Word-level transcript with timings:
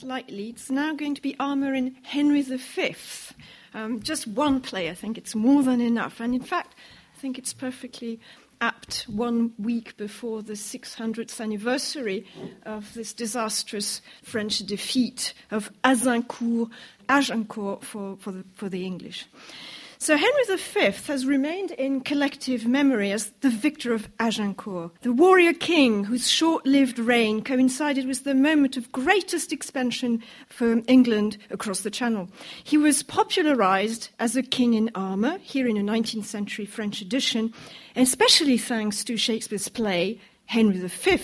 slightly. 0.00 0.50
It's 0.50 0.70
now 0.70 0.94
going 0.94 1.14
to 1.14 1.22
be 1.22 1.36
armor 1.40 1.74
in 1.74 1.96
Henry 2.02 2.42
V. 2.42 2.96
Um, 3.74 4.00
just 4.00 4.26
one 4.26 4.60
play, 4.60 4.90
I 4.90 4.94
think 4.94 5.18
it's 5.18 5.34
more 5.34 5.62
than 5.62 5.80
enough. 5.80 6.20
And 6.20 6.34
in 6.34 6.42
fact, 6.42 6.74
I 7.14 7.20
think 7.20 7.38
it's 7.38 7.52
perfectly 7.52 8.20
apt 8.60 9.02
one 9.02 9.52
week 9.58 9.96
before 9.96 10.42
the 10.42 10.54
600th 10.54 11.40
anniversary 11.40 12.26
of 12.64 12.92
this 12.94 13.12
disastrous 13.12 14.00
French 14.22 14.58
defeat 14.60 15.34
of 15.50 15.70
Azincourt, 15.84 16.70
Agincourt 17.08 17.84
for, 17.84 18.16
for, 18.16 18.32
the, 18.32 18.44
for 18.54 18.68
the 18.68 18.84
English. 18.84 19.26
So 19.98 20.16
Henry 20.16 20.44
V 20.56 20.80
has 21.06 21.24
remained 21.24 21.70
in 21.70 22.02
collective 22.02 22.66
memory 22.66 23.12
as 23.12 23.32
the 23.40 23.48
victor 23.48 23.94
of 23.94 24.08
Agincourt, 24.20 24.92
the 25.00 25.12
warrior 25.12 25.54
king 25.54 26.04
whose 26.04 26.28
short 26.28 26.66
lived 26.66 26.98
reign 26.98 27.42
coincided 27.42 28.06
with 28.06 28.24
the 28.24 28.34
moment 28.34 28.76
of 28.76 28.92
greatest 28.92 29.52
expansion 29.52 30.22
for 30.50 30.82
England 30.86 31.38
across 31.50 31.80
the 31.80 31.90
Channel. 31.90 32.28
He 32.62 32.76
was 32.76 33.02
popularized 33.02 34.10
as 34.18 34.36
a 34.36 34.42
king 34.42 34.74
in 34.74 34.90
armor, 34.94 35.38
here 35.38 35.66
in 35.66 35.78
a 35.78 35.80
19th 35.80 36.26
century 36.26 36.66
French 36.66 37.00
edition, 37.00 37.54
especially 37.96 38.58
thanks 38.58 39.02
to 39.04 39.16
Shakespeare's 39.16 39.68
play 39.68 40.20
Henry 40.44 40.78
V, 40.78 41.18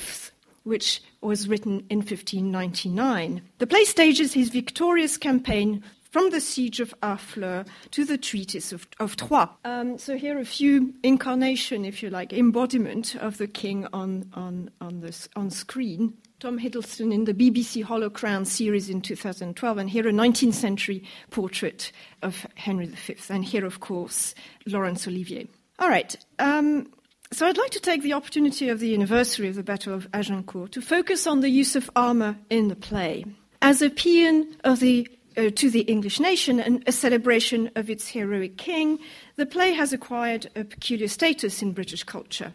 which 0.64 1.02
was 1.20 1.46
written 1.46 1.84
in 1.90 1.98
1599. 1.98 3.42
The 3.58 3.66
play 3.66 3.84
stages 3.84 4.32
his 4.32 4.48
victorious 4.48 5.18
campaign 5.18 5.84
from 6.12 6.28
the 6.28 6.40
siege 6.40 6.78
of 6.78 6.94
Harfleur 7.02 7.66
to 7.90 8.04
the 8.04 8.18
treatise 8.18 8.70
of, 8.70 8.86
of 9.00 9.16
Troyes. 9.16 9.48
Um, 9.64 9.98
so 9.98 10.16
here 10.16 10.38
a 10.38 10.44
few 10.44 10.92
incarnation, 11.02 11.86
if 11.86 12.02
you 12.02 12.10
like, 12.10 12.34
embodiment 12.34 13.16
of 13.16 13.38
the 13.38 13.46
king 13.46 13.86
on, 13.94 14.30
on, 14.34 14.70
on, 14.80 15.00
this, 15.00 15.28
on 15.34 15.50
screen. 15.50 16.14
Tom 16.38 16.58
Hiddleston 16.58 17.14
in 17.14 17.24
the 17.24 17.32
BBC 17.32 17.82
Hollow 17.82 18.10
Crown 18.10 18.44
series 18.44 18.90
in 18.90 19.00
2012, 19.00 19.78
and 19.78 19.88
here 19.88 20.06
a 20.06 20.12
19th 20.12 20.54
century 20.54 21.02
portrait 21.30 21.90
of 22.20 22.46
Henry 22.56 22.86
V, 22.86 23.16
and 23.30 23.44
here, 23.44 23.64
of 23.64 23.80
course, 23.80 24.34
Laurence 24.66 25.08
Olivier. 25.08 25.48
All 25.78 25.88
right. 25.88 26.14
Um, 26.38 26.92
so 27.32 27.46
I'd 27.46 27.56
like 27.56 27.70
to 27.70 27.80
take 27.80 28.02
the 28.02 28.12
opportunity 28.12 28.68
of 28.68 28.80
the 28.80 28.92
anniversary 28.92 29.48
of 29.48 29.54
the 29.54 29.62
Battle 29.62 29.94
of 29.94 30.06
Agincourt 30.12 30.72
to 30.72 30.82
focus 30.82 31.26
on 31.26 31.40
the 31.40 31.48
use 31.48 31.74
of 31.74 31.90
armor 31.96 32.36
in 32.50 32.68
the 32.68 32.76
play. 32.76 33.24
As 33.62 33.80
a 33.80 33.88
paean 33.88 34.54
of 34.64 34.80
the 34.80 35.08
uh, 35.36 35.50
to 35.54 35.70
the 35.70 35.82
English 35.82 36.20
nation 36.20 36.60
and 36.60 36.82
a 36.86 36.92
celebration 36.92 37.70
of 37.76 37.90
its 37.90 38.08
heroic 38.08 38.56
king, 38.56 38.98
the 39.36 39.46
play 39.46 39.72
has 39.72 39.92
acquired 39.92 40.50
a 40.56 40.64
peculiar 40.64 41.08
status 41.08 41.62
in 41.62 41.72
British 41.72 42.04
culture. 42.04 42.52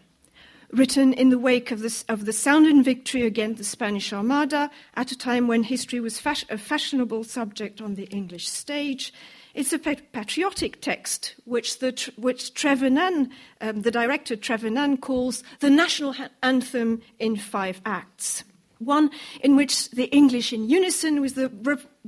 Written 0.70 1.14
in 1.14 1.30
the 1.30 1.38
wake 1.38 1.70
of, 1.70 1.80
this, 1.80 2.04
of 2.08 2.26
the 2.26 2.32
Sounding 2.32 2.82
victory 2.82 3.22
against 3.22 3.58
the 3.58 3.64
Spanish 3.64 4.12
Armada, 4.12 4.70
at 4.94 5.12
a 5.12 5.16
time 5.16 5.46
when 5.46 5.62
history 5.62 5.98
was 5.98 6.20
fas- 6.20 6.44
a 6.50 6.58
fashionable 6.58 7.24
subject 7.24 7.80
on 7.80 7.94
the 7.94 8.04
English 8.04 8.48
stage, 8.48 9.12
it's 9.54 9.72
a 9.72 9.78
patriotic 9.78 10.80
text, 10.80 11.34
which, 11.44 11.78
the, 11.78 12.12
which 12.16 12.52
Trevor 12.52 12.90
Nunn, 12.90 13.30
um, 13.62 13.80
the 13.82 13.90
director 13.90 14.36
Trevor 14.36 14.70
Nunn, 14.70 14.98
calls 14.98 15.42
the 15.60 15.70
national 15.70 16.14
anthem 16.42 17.00
in 17.18 17.36
five 17.36 17.80
acts 17.86 18.44
one 18.78 19.10
in 19.42 19.56
which 19.56 19.90
the 19.90 20.04
English, 20.04 20.52
in 20.52 20.68
unison 20.68 21.20
with, 21.20 21.34
the, 21.34 21.48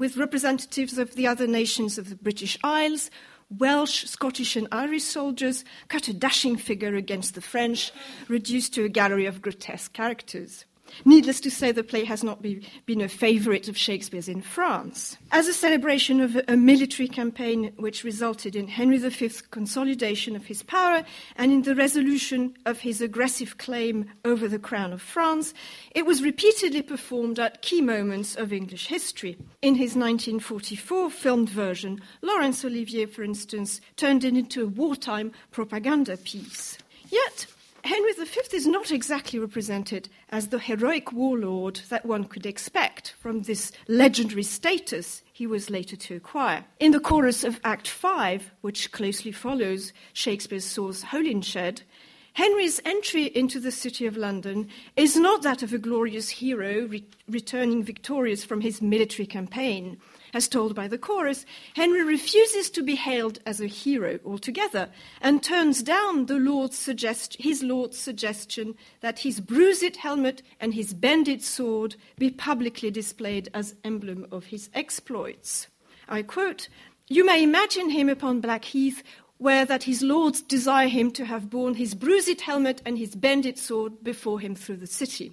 with 0.01 0.17
representatives 0.17 0.97
of 0.97 1.15
the 1.15 1.27
other 1.27 1.47
nations 1.47 1.99
of 1.99 2.09
the 2.09 2.17
British 2.17 2.57
Isles, 2.65 3.11
Welsh, 3.51 4.07
Scottish, 4.07 4.57
and 4.57 4.67
Irish 4.73 5.05
soldiers, 5.05 5.63
cut 5.89 6.09
a 6.09 6.15
dashing 6.15 6.57
figure 6.57 6.95
against 6.95 7.35
the 7.35 7.43
French, 7.43 7.93
reduced 8.27 8.73
to 8.75 8.85
a 8.85 8.89
gallery 8.89 9.27
of 9.27 9.43
grotesque 9.43 9.93
characters. 9.93 10.65
Needless 11.05 11.41
to 11.41 11.51
say, 11.51 11.73
the 11.73 11.85
play 11.85 12.05
has 12.05 12.23
not 12.23 12.43
be, 12.43 12.67
been 12.87 13.01
a 13.01 13.09
favorite 13.09 13.69
of 13.69 13.77
Shakespeare's 13.77 14.29
in 14.29 14.43
France. 14.43 15.17
As 15.33 15.49
a 15.49 15.53
celebration 15.53 16.21
of 16.21 16.41
a 16.49 16.57
military 16.57 17.09
campaign 17.09 17.73
which 17.77 18.05
resulted 18.05 18.57
in 18.57 18.69
Henry 18.69 18.99
V's 18.99 19.41
consolidation 19.41 20.37
of 20.37 20.47
his 20.47 20.63
power 20.63 21.05
and 21.37 21.53
in 21.53 21.63
the 21.63 21.75
resolution 21.75 22.57
of 22.67 22.81
his 22.81 23.01
aggressive 23.01 23.59
claim 23.59 24.11
over 24.25 24.49
the 24.49 24.59
crown 24.59 24.93
of 24.93 25.03
France, 25.03 25.55
it 25.93 26.07
was 26.07 26.23
repeatedly 26.23 26.83
performed 26.83 27.39
at 27.39 27.63
key 27.63 27.81
moments 27.81 28.37
of 28.37 28.53
English 28.53 28.87
history. 28.87 29.37
In 29.63 29.75
his 29.75 29.97
1944 29.97 31.11
filmed 31.11 31.49
version, 31.49 32.01
Laurence 32.23 32.65
Olivier, 32.65 33.07
for 33.07 33.23
instance, 33.23 33.81
turned 33.97 34.25
it 34.25 34.37
into 34.37 34.65
a 34.65 34.69
wartime 34.69 35.33
propaganda 35.51 36.17
piece. 36.17 36.79
Yet, 37.11 37.47
Henry 37.91 38.13
V 38.13 38.41
is 38.53 38.69
not 38.69 38.93
exactly 38.93 39.41
represented 39.41 40.09
as 40.29 40.47
the 40.47 40.61
heroic 40.61 41.11
warlord 41.11 41.81
that 41.89 42.07
one 42.07 42.23
could 42.23 42.47
expect 42.47 43.17
from 43.19 43.43
this 43.43 43.73
legendary 43.89 44.45
status 44.45 45.25
he 45.33 45.45
was 45.45 45.71
later 45.71 45.97
to 45.97 46.15
acquire. 46.15 46.65
In 46.79 46.93
the 46.93 47.01
chorus 47.01 47.43
of 47.43 47.59
Act 47.65 47.89
5, 47.89 48.53
which 48.61 48.93
closely 48.93 49.33
follows 49.33 49.93
Shakespeare's 50.13 50.65
source 50.65 51.03
Holinshed, 51.03 51.83
Henry's 52.35 52.81
entry 52.85 53.25
into 53.25 53.59
the 53.59 53.73
city 53.73 54.07
of 54.07 54.17
London 54.17 54.69
is 54.95 55.17
not 55.17 55.43
that 55.43 55.65
of 55.65 55.73
a 55.73 55.79
glorious 55.79 56.29
hero 56.29 56.87
re- 56.87 57.05
returning 57.29 57.83
victorious 57.83 58.45
from 58.45 58.61
his 58.61 58.81
military 58.81 59.27
campaign, 59.27 59.99
as 60.33 60.49
told 60.49 60.75
by 60.75 60.89
the 60.89 60.99
chorus, 60.99 61.45
Henry 61.75 62.03
refuses 62.03 62.71
to 62.71 62.83
be 62.83 62.95
hailed 62.95 63.39
as 63.47 63.61
a 63.61 63.67
hero 63.67 64.19
altogether 64.25 64.89
and 65.21 65.43
turns 65.43 65.83
down 65.83 66.27
the 66.27 66.39
Lord's 66.39 66.79
suggest- 66.79 67.37
his 67.39 67.63
Lord's 67.63 67.99
suggestion 67.99 68.75
that 69.01 69.21
his 69.21 69.41
bruised 69.41 69.97
helmet 69.97 70.43
and 70.61 70.75
his 70.75 70.95
bended 70.95 71.43
sword 71.43 71.97
be 72.19 72.31
publicly 72.31 72.91
displayed 72.91 73.49
as 73.55 73.75
emblem 73.85 74.27
of 74.31 74.47
his 74.47 74.71
exploits. 74.75 75.69
I 76.09 76.23
quote, 76.23 76.69
You 77.09 77.25
may 77.25 77.43
imagine 77.43 77.91
him 77.91 78.09
upon 78.09 78.41
Blackheath 78.41 79.03
where 79.39 79.65
that 79.65 79.85
his 79.85 80.03
lords 80.03 80.43
desire 80.43 80.89
him 80.89 81.11
to 81.11 81.25
have 81.25 81.49
borne 81.49 81.75
his 81.75 81.95
bruised 81.95 82.43
helmet 82.43 82.83
and 82.85 82.99
his 82.99 83.15
bended 83.17 83.59
sword 83.59 84.05
before 84.05 84.39
him 84.39 84.55
through 84.55 84.77
the 84.77 84.87
city 84.87 85.33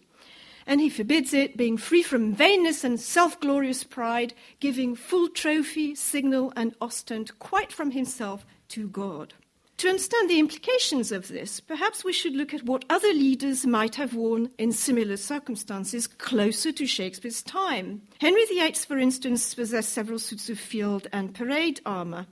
and 0.67 0.81
he 0.81 0.89
forbids 0.89 1.33
it, 1.33 1.57
being 1.57 1.77
free 1.77 2.03
from 2.03 2.35
vainness 2.35 2.83
and 2.83 2.99
self 2.99 3.39
glorious 3.39 3.83
pride, 3.83 4.33
giving 4.59 4.95
full 4.95 5.29
trophy, 5.29 5.95
signal, 5.95 6.53
and 6.55 6.77
ostent 6.79 7.31
quite 7.39 7.71
from 7.71 7.91
himself 7.91 8.45
to 8.67 8.89
God. 8.89 9.33
To 9.77 9.89
understand 9.89 10.27
the 10.27 10.39
implications 10.39 11.11
of 11.11 11.27
this, 11.27 11.59
perhaps 11.59 12.03
we 12.03 12.11
should 12.11 12.35
look 12.35 12.51
at 12.51 12.63
what 12.63 12.83
other 12.89 13.13
leaders 13.13 13.63
might 13.63 13.93
have 13.93 14.15
worn 14.15 14.49
in 14.57 14.71
similar 14.71 15.17
circumstances 15.17 16.07
closer 16.07 16.71
to 16.71 16.87
Shakespeare's 16.87 17.43
time. 17.43 18.01
Henry 18.19 18.43
VIII, 18.45 18.73
for 18.73 18.97
instance, 18.97 19.53
possessed 19.53 19.93
several 19.93 20.17
suits 20.17 20.49
of 20.49 20.59
field 20.59 21.07
and 21.13 21.33
parade 21.35 21.79
armour. 21.85 22.25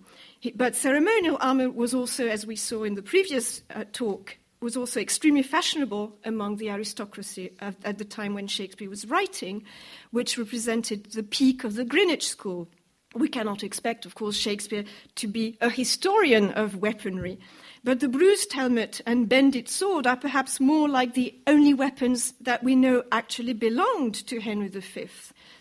But 0.55 0.75
ceremonial 0.75 1.37
armour 1.39 1.69
was 1.69 1.93
also, 1.93 2.27
as 2.27 2.47
we 2.47 2.55
saw 2.55 2.83
in 2.83 2.95
the 2.95 3.03
previous 3.03 3.61
uh, 3.73 3.85
talk, 3.93 4.37
was 4.65 4.75
also 4.75 4.99
extremely 4.99 5.43
fashionable 5.43 6.17
among 6.25 6.57
the 6.57 6.71
aristocracy 6.71 7.51
at, 7.59 7.75
at 7.85 7.99
the 7.99 8.03
time 8.03 8.33
when 8.33 8.47
Shakespeare 8.47 8.89
was 8.89 9.07
writing, 9.07 9.63
which 10.09 10.39
represented 10.39 11.11
the 11.11 11.21
peak 11.21 11.63
of 11.63 11.75
the 11.75 11.85
Greenwich 11.85 12.27
School. 12.27 12.67
We 13.13 13.29
cannot 13.29 13.63
expect, 13.63 14.07
of 14.07 14.15
course, 14.15 14.35
Shakespeare 14.35 14.83
to 15.17 15.27
be 15.27 15.55
a 15.61 15.69
historian 15.69 16.49
of 16.49 16.77
weaponry, 16.77 17.39
but 17.83 17.99
the 17.99 18.09
bruised 18.09 18.53
helmet 18.53 19.01
and 19.05 19.29
bended 19.29 19.69
sword 19.69 20.07
are 20.07 20.17
perhaps 20.17 20.59
more 20.59 20.89
like 20.89 21.13
the 21.13 21.35
only 21.45 21.75
weapons 21.75 22.33
that 22.41 22.63
we 22.63 22.75
know 22.75 23.03
actually 23.11 23.53
belonged 23.53 24.15
to 24.15 24.41
Henry 24.41 24.69
V 24.69 25.07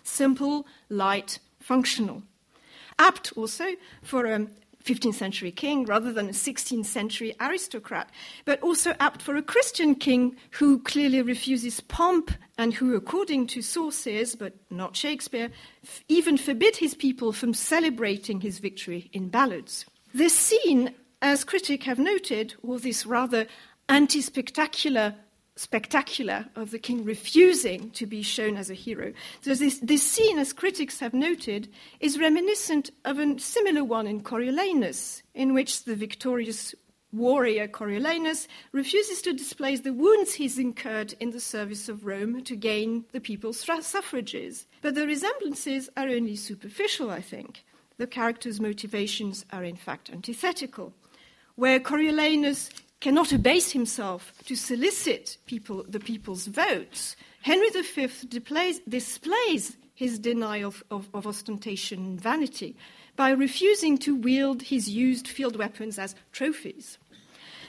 simple, 0.02 0.66
light, 0.88 1.40
functional. 1.60 2.22
Apt 2.98 3.34
also 3.36 3.66
for 4.02 4.24
a 4.24 4.46
15th 4.84 5.14
century 5.14 5.50
king 5.50 5.84
rather 5.84 6.12
than 6.12 6.28
a 6.28 6.32
16th 6.32 6.84
century 6.84 7.34
aristocrat, 7.40 8.10
but 8.44 8.60
also 8.62 8.94
apt 9.00 9.22
for 9.22 9.36
a 9.36 9.42
Christian 9.42 9.94
king 9.94 10.36
who 10.52 10.78
clearly 10.80 11.22
refuses 11.22 11.80
pomp 11.80 12.30
and 12.58 12.74
who, 12.74 12.94
according 12.94 13.46
to 13.48 13.62
sources, 13.62 14.36
but 14.36 14.52
not 14.70 14.94
Shakespeare, 14.94 15.50
f- 15.82 16.04
even 16.08 16.36
forbid 16.36 16.76
his 16.76 16.94
people 16.94 17.32
from 17.32 17.54
celebrating 17.54 18.40
his 18.40 18.58
victory 18.58 19.08
in 19.12 19.28
ballads. 19.28 19.86
This 20.12 20.36
scene, 20.36 20.94
as 21.22 21.44
critics 21.44 21.86
have 21.86 21.98
noted, 21.98 22.54
or 22.62 22.78
this 22.78 23.06
rather 23.06 23.46
anti 23.88 24.20
spectacular 24.20 25.14
spectacular 25.56 26.46
of 26.56 26.70
the 26.70 26.78
king 26.78 27.04
refusing 27.04 27.90
to 27.90 28.06
be 28.06 28.22
shown 28.22 28.56
as 28.56 28.70
a 28.70 28.74
hero. 28.74 29.12
So 29.42 29.54
this, 29.54 29.78
this 29.78 30.02
scene, 30.02 30.38
as 30.38 30.52
critics 30.52 31.00
have 31.00 31.14
noted, 31.14 31.68
is 32.00 32.18
reminiscent 32.18 32.90
of 33.04 33.18
a 33.18 33.38
similar 33.38 33.84
one 33.84 34.06
in 34.06 34.22
Coriolanus, 34.22 35.22
in 35.34 35.54
which 35.54 35.84
the 35.84 35.94
victorious 35.94 36.74
warrior 37.12 37.68
Coriolanus 37.68 38.48
refuses 38.72 39.22
to 39.22 39.32
display 39.32 39.76
the 39.76 39.92
wounds 39.92 40.34
he's 40.34 40.58
incurred 40.58 41.14
in 41.20 41.30
the 41.30 41.40
service 41.40 41.88
of 41.88 42.04
Rome 42.04 42.42
to 42.42 42.56
gain 42.56 43.04
the 43.12 43.20
people's 43.20 43.64
suffrages. 43.80 44.66
But 44.82 44.96
the 44.96 45.06
resemblances 45.06 45.88
are 45.96 46.08
only 46.08 46.34
superficial, 46.34 47.10
I 47.10 47.20
think. 47.20 47.64
The 47.96 48.08
character's 48.08 48.60
motivations 48.60 49.44
are 49.52 49.62
in 49.62 49.76
fact 49.76 50.10
antithetical. 50.10 50.92
Where 51.54 51.78
Coriolanus 51.78 52.70
cannot 53.04 53.34
abase 53.34 53.72
himself 53.72 54.32
to 54.46 54.56
solicit 54.56 55.36
people, 55.44 55.84
the 55.86 56.00
people's 56.00 56.46
votes, 56.46 57.16
Henry 57.42 57.68
V 57.68 58.08
displays, 58.30 58.80
displays 58.88 59.76
his 59.94 60.18
denial 60.18 60.68
of, 60.68 60.82
of, 60.90 61.08
of 61.12 61.26
ostentation 61.26 61.98
and 61.98 62.18
vanity 62.18 62.74
by 63.14 63.28
refusing 63.28 63.98
to 63.98 64.16
wield 64.16 64.62
his 64.62 64.88
used 64.88 65.28
field 65.28 65.54
weapons 65.56 65.98
as 65.98 66.14
trophies. 66.32 66.96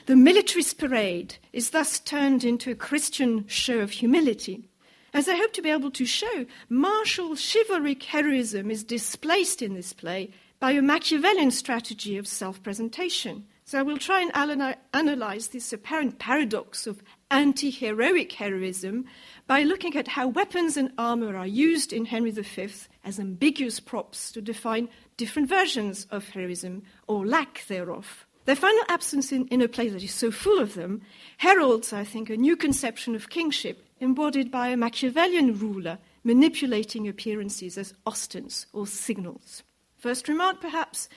The 0.06 0.16
militarist 0.16 0.78
parade 0.78 1.36
is 1.52 1.68
thus 1.68 2.00
turned 2.00 2.42
into 2.42 2.70
a 2.70 2.82
Christian 2.88 3.46
show 3.46 3.80
of 3.80 3.90
humility. 3.90 4.70
As 5.12 5.28
I 5.28 5.36
hope 5.36 5.52
to 5.52 5.60
be 5.60 5.68
able 5.68 5.90
to 5.90 6.06
show, 6.06 6.46
martial 6.70 7.36
chivalric 7.36 8.04
heroism 8.04 8.70
is 8.70 8.82
displaced 8.82 9.60
in 9.60 9.74
this 9.74 9.92
play 9.92 10.30
by 10.60 10.70
a 10.70 10.80
Machiavellian 10.80 11.50
strategy 11.50 12.16
of 12.16 12.26
self 12.26 12.62
presentation. 12.62 13.44
So 13.68 13.80
I 13.80 13.82
will 13.82 13.98
try 13.98 14.20
and 14.20 14.76
analyze 14.94 15.48
this 15.48 15.72
apparent 15.72 16.20
paradox 16.20 16.86
of 16.86 17.02
anti 17.32 17.68
heroic 17.68 18.30
heroism 18.30 19.06
by 19.48 19.64
looking 19.64 19.96
at 19.96 20.06
how 20.06 20.28
weapons 20.28 20.76
and 20.76 20.92
armor 20.96 21.36
are 21.36 21.48
used 21.48 21.92
in 21.92 22.04
Henry 22.04 22.30
V 22.30 22.68
as 23.02 23.18
ambiguous 23.18 23.80
props 23.80 24.30
to 24.30 24.40
define 24.40 24.88
different 25.16 25.48
versions 25.48 26.06
of 26.12 26.28
heroism 26.28 26.84
or 27.08 27.26
lack 27.26 27.66
thereof. 27.66 28.24
Their 28.44 28.54
final 28.54 28.84
absence 28.88 29.32
in, 29.32 29.48
in 29.48 29.60
a 29.60 29.66
play 29.66 29.88
that 29.88 30.04
is 30.04 30.14
so 30.14 30.30
full 30.30 30.60
of 30.60 30.74
them 30.74 31.02
heralds, 31.38 31.92
I 31.92 32.04
think, 32.04 32.30
a 32.30 32.36
new 32.36 32.54
conception 32.54 33.16
of 33.16 33.30
kingship 33.30 33.84
embodied 33.98 34.48
by 34.48 34.68
a 34.68 34.76
Machiavellian 34.76 35.58
ruler 35.58 35.98
manipulating 36.22 37.08
appearances 37.08 37.76
as 37.76 37.94
ostens 38.06 38.66
or 38.72 38.86
signals. 38.86 39.64
First 39.98 40.28
remark, 40.28 40.60
perhaps, 40.60 41.08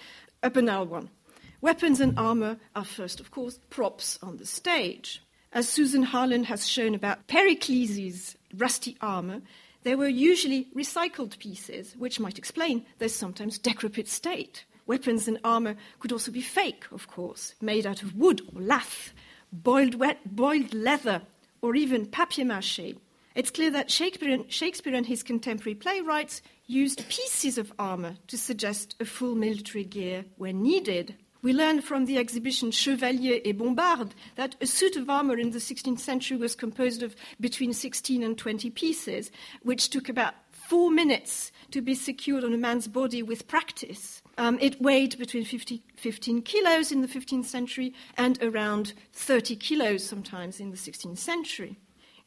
a 0.41 0.49
banal 0.49 0.87
one. 0.87 1.11
Weapons 1.61 1.99
and 1.99 2.17
armor 2.17 2.57
are 2.73 2.85
first, 2.85 3.19
of 3.19 3.31
course, 3.31 3.59
props 3.69 4.17
on 4.23 4.37
the 4.37 4.45
stage. 4.45 5.21
As 5.51 5.67
Susan 5.67 6.03
Harlan 6.03 6.45
has 6.45 6.65
shown 6.65 6.95
about 6.95 7.27
Pericles' 7.27 8.37
rusty 8.55 8.95
armor, 9.01 9.41
they 9.83 9.93
were 9.93 10.07
usually 10.07 10.67
recycled 10.73 11.37
pieces, 11.37 11.95
which 11.97 12.19
might 12.19 12.37
explain 12.37 12.85
their 12.99 13.09
sometimes 13.09 13.57
decrepit 13.57 14.07
state. 14.07 14.63
Weapons 14.87 15.27
and 15.27 15.37
armor 15.43 15.75
could 15.99 16.13
also 16.13 16.31
be 16.31 16.41
fake, 16.41 16.85
of 16.93 17.07
course, 17.07 17.55
made 17.59 17.85
out 17.85 18.03
of 18.03 18.15
wood 18.15 18.41
or 18.55 18.61
lath, 18.61 19.11
boiled, 19.51 19.95
wet, 19.95 20.19
boiled 20.25 20.73
leather, 20.73 21.23
or 21.61 21.75
even 21.75 22.05
papier 22.05 22.45
mache. 22.45 22.95
It's 23.35 23.51
clear 23.51 23.71
that 23.71 23.91
Shakespeare, 23.91 24.45
Shakespeare 24.47 24.95
and 24.95 25.05
his 25.05 25.23
contemporary 25.23 25.75
playwrights 25.75 26.41
used 26.67 27.07
pieces 27.09 27.57
of 27.57 27.73
armor 27.77 28.15
to 28.27 28.37
suggest 28.37 28.95
a 28.99 29.05
full 29.05 29.35
military 29.35 29.83
gear 29.83 30.23
when 30.37 30.63
needed. 30.63 31.15
We 31.41 31.53
learn 31.53 31.81
from 31.81 32.05
the 32.05 32.17
exhibition 32.17 32.71
Chevaliers 32.71 33.41
et 33.45 33.57
Bombardes 33.57 34.11
that 34.35 34.55
a 34.59 34.67
suit 34.67 34.97
of 34.97 35.09
armor 35.09 35.37
in 35.37 35.51
the 35.51 35.59
16th 35.59 35.99
century 35.99 36.35
was 36.35 36.53
composed 36.53 37.01
of 37.01 37.15
between 37.39 37.71
16 37.71 38.23
and 38.23 38.37
20 38.37 38.69
pieces, 38.71 39.31
which 39.63 39.89
took 39.89 40.09
about 40.09 40.33
four 40.51 40.91
minutes 40.91 41.53
to 41.71 41.81
be 41.81 41.95
secured 41.95 42.43
on 42.43 42.53
a 42.53 42.57
man's 42.57 42.89
body 42.89 43.23
with 43.23 43.47
practice. 43.47 44.21
Um, 44.37 44.57
it 44.59 44.81
weighed 44.81 45.17
between 45.17 45.45
50, 45.45 45.81
15 45.95 46.41
kilos 46.41 46.91
in 46.91 47.01
the 47.01 47.07
15th 47.07 47.45
century 47.45 47.93
and 48.17 48.41
around 48.43 48.93
30 49.13 49.55
kilos 49.55 50.03
sometimes 50.03 50.59
in 50.59 50.71
the 50.71 50.77
16th 50.77 51.17
century. 51.17 51.77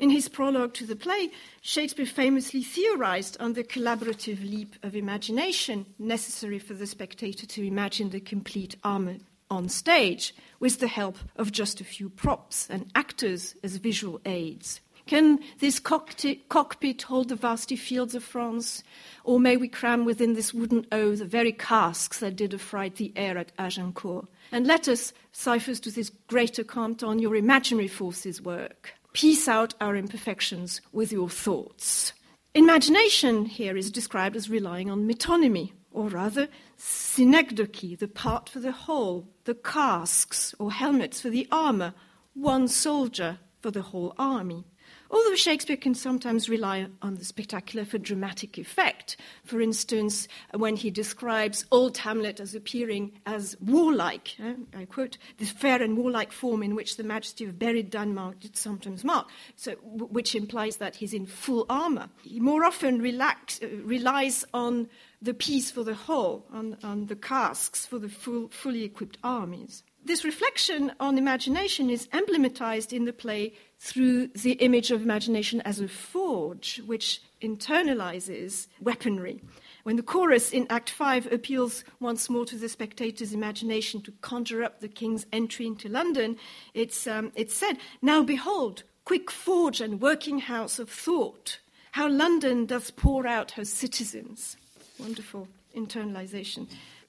In 0.02 0.10
his 0.10 0.28
prologue 0.28 0.74
to 0.74 0.84
the 0.84 0.96
play, 0.96 1.30
Shakespeare 1.60 2.06
famously 2.06 2.64
theorized 2.64 3.36
on 3.38 3.52
the 3.52 3.62
collaborative 3.62 4.42
leap 4.42 4.74
of 4.82 4.96
imagination 4.96 5.86
necessary 5.96 6.58
for 6.58 6.74
the 6.74 6.88
spectator 6.88 7.46
to 7.46 7.64
imagine 7.64 8.10
the 8.10 8.18
complete 8.18 8.74
armor 8.82 9.18
on 9.48 9.68
stage 9.68 10.34
with 10.58 10.80
the 10.80 10.88
help 10.88 11.18
of 11.36 11.52
just 11.52 11.80
a 11.80 11.84
few 11.84 12.08
props 12.08 12.66
and 12.68 12.90
actors 12.96 13.54
as 13.62 13.76
visual 13.76 14.20
aids. 14.26 14.80
Can 15.06 15.38
this 15.60 15.78
cockpit 15.78 17.02
hold 17.02 17.28
the 17.28 17.36
vasty 17.36 17.76
fields 17.76 18.16
of 18.16 18.24
France? 18.24 18.82
Or 19.22 19.38
may 19.38 19.56
we 19.56 19.68
cram 19.68 20.04
within 20.04 20.34
this 20.34 20.52
wooden 20.52 20.84
O 20.90 21.14
the 21.14 21.24
very 21.24 21.52
casques 21.52 22.18
that 22.18 22.34
did 22.34 22.52
affright 22.52 22.96
the 22.96 23.12
air 23.14 23.38
at 23.38 23.52
Agincourt? 23.56 24.26
And 24.50 24.66
let 24.66 24.88
us, 24.88 25.12
ciphers 25.30 25.78
to 25.78 25.92
this 25.92 26.10
greater 26.26 26.64
Canton, 26.64 27.20
your 27.20 27.36
imaginary 27.36 27.86
forces 27.86 28.42
work 28.42 28.94
piece 29.12 29.48
out 29.48 29.74
our 29.80 29.96
imperfections 29.96 30.80
with 30.92 31.12
your 31.12 31.28
thoughts. 31.28 32.12
Imagination 32.54 33.46
here 33.46 33.76
is 33.76 33.90
described 33.90 34.36
as 34.36 34.50
relying 34.50 34.90
on 34.90 35.08
metonymy, 35.08 35.72
or 35.90 36.08
rather 36.08 36.48
synecdoche, 36.76 37.98
the 37.98 38.08
part 38.08 38.48
for 38.48 38.60
the 38.60 38.72
whole, 38.72 39.28
the 39.44 39.54
casques 39.54 40.54
or 40.58 40.72
helmets 40.72 41.20
for 41.20 41.30
the 41.30 41.46
armor, 41.50 41.94
one 42.34 42.68
soldier 42.68 43.38
for 43.60 43.70
the 43.70 43.82
whole 43.82 44.14
army. 44.18 44.64
Although 45.12 45.34
Shakespeare 45.34 45.76
can 45.76 45.94
sometimes 45.94 46.48
rely 46.48 46.86
on 47.02 47.16
the 47.16 47.24
spectacular 47.24 47.84
for 47.84 47.98
dramatic 47.98 48.56
effect, 48.56 49.18
for 49.44 49.60
instance, 49.60 50.26
when 50.54 50.74
he 50.74 50.90
describes 50.90 51.66
old 51.70 51.98
Hamlet 51.98 52.40
as 52.40 52.54
appearing 52.54 53.12
as 53.26 53.54
warlike, 53.60 54.40
eh, 54.40 54.54
I 54.74 54.86
quote, 54.86 55.18
this 55.36 55.50
fair 55.50 55.82
and 55.82 55.98
warlike 55.98 56.32
form 56.32 56.62
in 56.62 56.74
which 56.74 56.96
the 56.96 57.04
majesty 57.04 57.44
of 57.44 57.58
buried 57.58 57.90
Denmark 57.90 58.40
did 58.40 58.56
sometimes 58.56 59.04
mark, 59.04 59.28
so, 59.54 59.72
which 59.82 60.34
implies 60.34 60.78
that 60.78 60.96
he's 60.96 61.12
in 61.12 61.26
full 61.26 61.66
armor. 61.68 62.08
He 62.22 62.40
more 62.40 62.64
often 62.64 63.02
relax, 63.02 63.60
uh, 63.62 63.68
relies 63.84 64.46
on 64.54 64.88
the 65.20 65.34
piece 65.34 65.70
for 65.70 65.84
the 65.84 65.94
whole, 65.94 66.46
on, 66.50 66.78
on 66.82 67.06
the 67.06 67.16
casques 67.16 67.84
for 67.84 67.98
the 67.98 68.08
full, 68.08 68.48
fully 68.48 68.82
equipped 68.82 69.18
armies. 69.22 69.82
This 70.04 70.24
reflection 70.24 70.92
on 70.98 71.16
imagination 71.16 71.88
is 71.88 72.08
emblematized 72.08 72.92
in 72.92 73.04
the 73.04 73.12
play 73.12 73.52
through 73.78 74.28
the 74.28 74.52
image 74.54 74.90
of 74.90 75.00
imagination 75.02 75.60
as 75.60 75.78
a 75.78 75.86
forge, 75.86 76.82
which 76.86 77.22
internalizes 77.40 78.66
weaponry. 78.80 79.40
When 79.84 79.94
the 79.94 80.02
chorus 80.02 80.52
in 80.52 80.66
Act 80.70 80.90
5 80.90 81.30
appeals 81.30 81.84
once 82.00 82.28
more 82.28 82.44
to 82.46 82.56
the 82.56 82.68
spectator's 82.68 83.32
imagination 83.32 84.02
to 84.02 84.12
conjure 84.22 84.64
up 84.64 84.80
the 84.80 84.88
king's 84.88 85.26
entry 85.32 85.68
into 85.68 85.88
London, 85.88 86.36
it's, 86.74 87.06
um, 87.06 87.30
it's 87.36 87.56
said, 87.56 87.78
Now 88.00 88.24
behold, 88.24 88.82
quick 89.04 89.30
forge 89.30 89.80
and 89.80 90.00
working 90.00 90.40
house 90.40 90.80
of 90.80 90.90
thought, 90.90 91.60
how 91.92 92.08
London 92.08 92.66
doth 92.66 92.96
pour 92.96 93.24
out 93.26 93.52
her 93.52 93.64
citizens. 93.64 94.56
Wonderful 94.98 95.46
internalization 95.76 96.66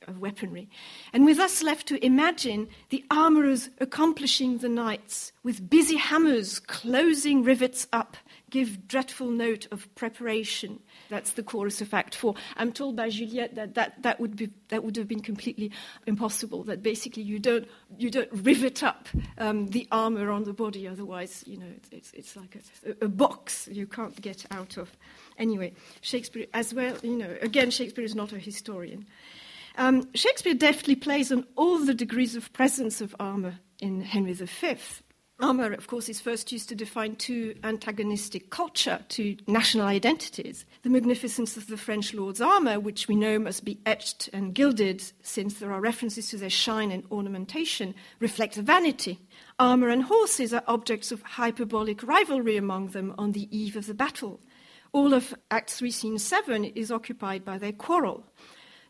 of 0.07 0.19
weaponry. 0.19 0.69
And 1.11 1.25
we're 1.25 1.35
thus 1.35 1.63
left 1.63 1.88
to 1.88 2.05
imagine 2.05 2.67
the 2.89 3.03
armourers 3.11 3.69
accomplishing 3.79 4.59
the 4.59 4.69
knights, 4.69 5.31
with 5.44 5.69
busy 5.69 5.97
hammers 5.97 6.59
closing 6.59 7.44
rivets 7.44 7.88
up, 7.91 8.17
give 8.50 8.88
dreadful 8.88 9.31
note 9.31 9.67
of 9.71 9.94
preparation. 9.95 10.79
That's 11.09 11.31
the 11.31 11.41
chorus 11.41 11.81
of 11.81 11.91
Act 11.91 12.13
4. 12.13 12.35
I'm 12.55 12.71
told 12.71 12.95
by 12.95 13.09
Juliette 13.09 13.55
that 13.55 13.73
that, 13.73 14.03
that, 14.03 14.19
would, 14.19 14.36
be, 14.36 14.51
that 14.69 14.83
would 14.83 14.95
have 14.95 15.07
been 15.07 15.22
completely 15.22 15.72
impossible, 16.05 16.63
that 16.65 16.83
basically 16.83 17.24
you 17.24 17.39
don't, 17.39 17.67
you 17.98 18.12
don't 18.12 18.29
rivet 18.31 18.83
up 18.83 19.07
um, 19.39 19.67
the 19.67 19.88
armour 19.91 20.31
on 20.31 20.43
the 20.43 20.53
body, 20.53 20.88
otherwise, 20.88 21.43
you 21.48 21.57
know, 21.57 21.65
it's, 21.75 21.89
it's, 21.89 22.13
it's 22.13 22.36
like 22.36 22.55
a, 22.86 23.05
a 23.05 23.07
box 23.10 23.67
you 23.72 23.88
can't 23.88 24.22
get 24.22 24.45
out 24.51 24.77
of. 24.77 24.95
Anyway, 25.39 25.74
Shakespeare, 26.01 26.45
as 26.53 26.75
well, 26.75 26.95
you 27.01 27.17
know, 27.17 27.36
again, 27.41 27.72
Shakespeare 27.72 28.05
is 28.05 28.13
not 28.13 28.33
a 28.33 28.39
historian. 28.39 29.07
Um, 29.75 30.08
Shakespeare 30.13 30.53
deftly 30.53 30.96
plays 30.96 31.32
on 31.32 31.46
all 31.56 31.80
the 31.80 31.96
degrees 31.96 32.36
of 32.36 32.53
presence 32.53 33.01
of 33.01 33.15
armour 33.20 33.60
in 33.80 34.01
Henry 34.01 34.34
V. 34.34 34.77
Armour, 35.39 35.74
of 35.74 35.88
course, 35.88 36.10
is 36.10 36.22
first 36.22 36.51
used 36.51 36.70
to 36.70 36.75
define 36.75 37.15
two 37.15 37.56
antagonistic 37.63 38.51
culture, 38.51 39.03
two 39.10 39.36
national 39.48 39.88
identities. 39.88 40.63
The 40.84 40.92
magnificence 40.92 41.58
of 41.58 41.68
the 41.68 41.75
French 41.75 42.13
lord's 42.13 42.39
armour, 42.39 42.80
which 42.80 43.08
we 43.08 43.15
know 43.15 43.39
must 43.39 43.65
be 43.65 43.80
etched 43.84 44.30
and 44.32 44.53
gilded, 44.53 45.03
since 45.24 45.56
there 45.56 45.74
are 45.74 45.82
references 45.82 46.30
to 46.30 46.38
their 46.38 46.51
shine 46.51 46.92
and 46.92 47.03
ornamentation, 47.12 47.96
reflects 48.20 48.58
vanity. 48.58 49.20
Armour 49.58 49.89
and 49.89 50.03
horses 50.03 50.53
are 50.53 50.63
objects 50.68 51.12
of 51.12 51.24
hyperbolic 51.24 52.03
rivalry 52.03 52.56
among 52.56 52.89
them 52.89 53.15
on 53.18 53.32
the 53.32 53.50
eve 53.56 53.75
of 53.75 53.88
the 53.88 53.96
battle. 53.96 54.39
All 54.92 55.15
of 55.15 55.34
Act 55.50 55.72
3, 55.72 55.89
Scene 55.89 56.20
7 56.20 56.63
is 56.63 56.92
occupied 56.92 57.44
by 57.44 57.58
their 57.58 57.72
quarrel 57.72 58.24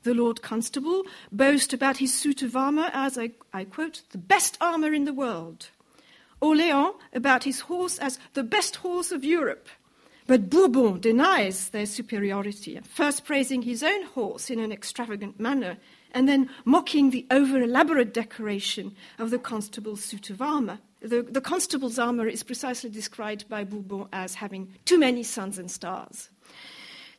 the 0.04 0.14
Lord 0.14 0.42
Constable, 0.42 1.04
boast 1.32 1.74
about 1.74 1.98
his 1.98 2.14
suit 2.14 2.42
of 2.42 2.56
armour 2.56 2.90
as, 2.94 3.18
I, 3.18 3.32
I 3.54 3.64
quote, 3.64 4.04
the 4.12 4.18
best 4.18 4.58
armour 4.62 4.94
in 4.94 5.06
the 5.06 5.14
world. 5.14 5.70
Orléans 6.42 6.96
about 7.14 7.46
his 7.46 7.62
horse 7.62 7.98
as 8.00 8.20
the 8.34 8.44
best 8.44 8.78
horse 8.78 9.12
of 9.12 9.24
Europe. 9.24 9.68
But 10.26 10.50
Bourbon 10.50 11.00
denies 11.00 11.70
their 11.70 11.86
superiority, 11.86 12.80
first 12.84 13.26
praising 13.26 13.64
his 13.64 13.84
own 13.84 14.04
horse 14.04 14.50
in 14.50 14.60
an 14.60 14.72
extravagant 14.72 15.40
manner, 15.40 15.78
and 16.14 16.30
then 16.30 16.50
mocking 16.64 17.10
the 17.10 17.26
over 17.32 17.62
elaborate 17.62 18.14
decoration 18.14 18.96
of 19.20 19.32
the 19.32 19.40
constable's 19.40 20.04
suit 20.04 20.30
of 20.30 20.42
armour. 20.42 20.80
The, 21.02 21.22
the, 21.24 21.42
constable's 21.42 22.00
armour 22.00 22.28
is 22.28 22.44
precisely 22.44 22.90
described 22.90 23.50
by 23.50 23.66
Bourbon 23.66 24.08
as 24.14 24.36
having 24.36 24.74
too 24.86 24.98
many 24.98 25.24
suns 25.24 25.58
and 25.58 25.70
stars. 25.70 26.30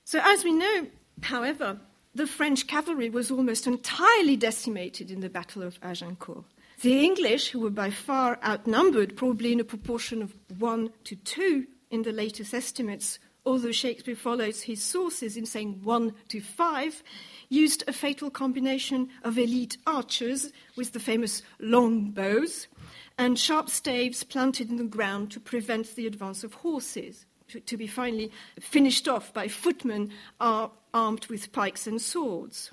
So, 0.05 0.21
as 0.23 0.43
we 0.43 0.53
know, 0.53 0.87
however, 1.23 1.79
the 2.15 2.27
French 2.27 2.67
cavalry 2.67 3.11
was 3.11 3.31
almost 3.31 3.67
entirely 3.67 4.37
decimated 4.37 5.11
in 5.11 5.21
the 5.21 5.29
Battle 5.29 5.63
of 5.63 5.79
Agincourt. 5.83 6.45
The 6.81 7.05
English, 7.05 7.51
who 7.51 7.61
were 7.61 7.71
by 7.71 7.91
far 7.91 8.39
outnumbered, 8.45 9.17
probably 9.17 9.53
in 9.53 9.61
a 9.61 9.65
proportion 9.65 10.23
of 10.23 10.35
one 10.59 10.91
to 11.05 11.17
two 11.17 11.67
in 11.91 12.03
the 12.03 12.13
latest 12.13 12.53
estimates, 12.53 13.19
although 13.47 13.73
Shakespeare 13.73 14.17
follows 14.17 14.63
his 14.63 14.83
sources 14.83 15.37
in 15.37 15.47
saying 15.47 15.81
one 15.83 16.15
to 16.29 16.41
five, 16.41 17.03
used 17.49 17.85
a 17.87 17.93
fatal 17.93 18.31
combination 18.31 19.09
of 19.23 19.39
elite 19.39 19.77
archers 19.87 20.51
with 20.77 20.93
the 20.93 21.01
famous 21.01 21.43
long 21.59 22.11
bows 22.11 22.69
and 23.17 23.39
sharp 23.39 23.71
staves 23.71 24.25
planted 24.25 24.71
in 24.71 24.77
the 24.77 24.85
ground 24.85 25.31
to 25.31 25.41
prevent 25.41 25.95
the 25.95 26.07
advance 26.07 26.43
of 26.43 26.55
horses, 26.55 27.27
to, 27.55 27.61
to 27.61 27.77
be 27.77 27.87
finally 27.87 28.31
finished 28.59 29.07
off 29.09 29.33
by 29.33 29.47
footmen 29.49 30.11
armed 30.41 31.27
with 31.27 31.53
pikes 31.53 31.87
and 31.87 32.01
swords. 32.01 32.73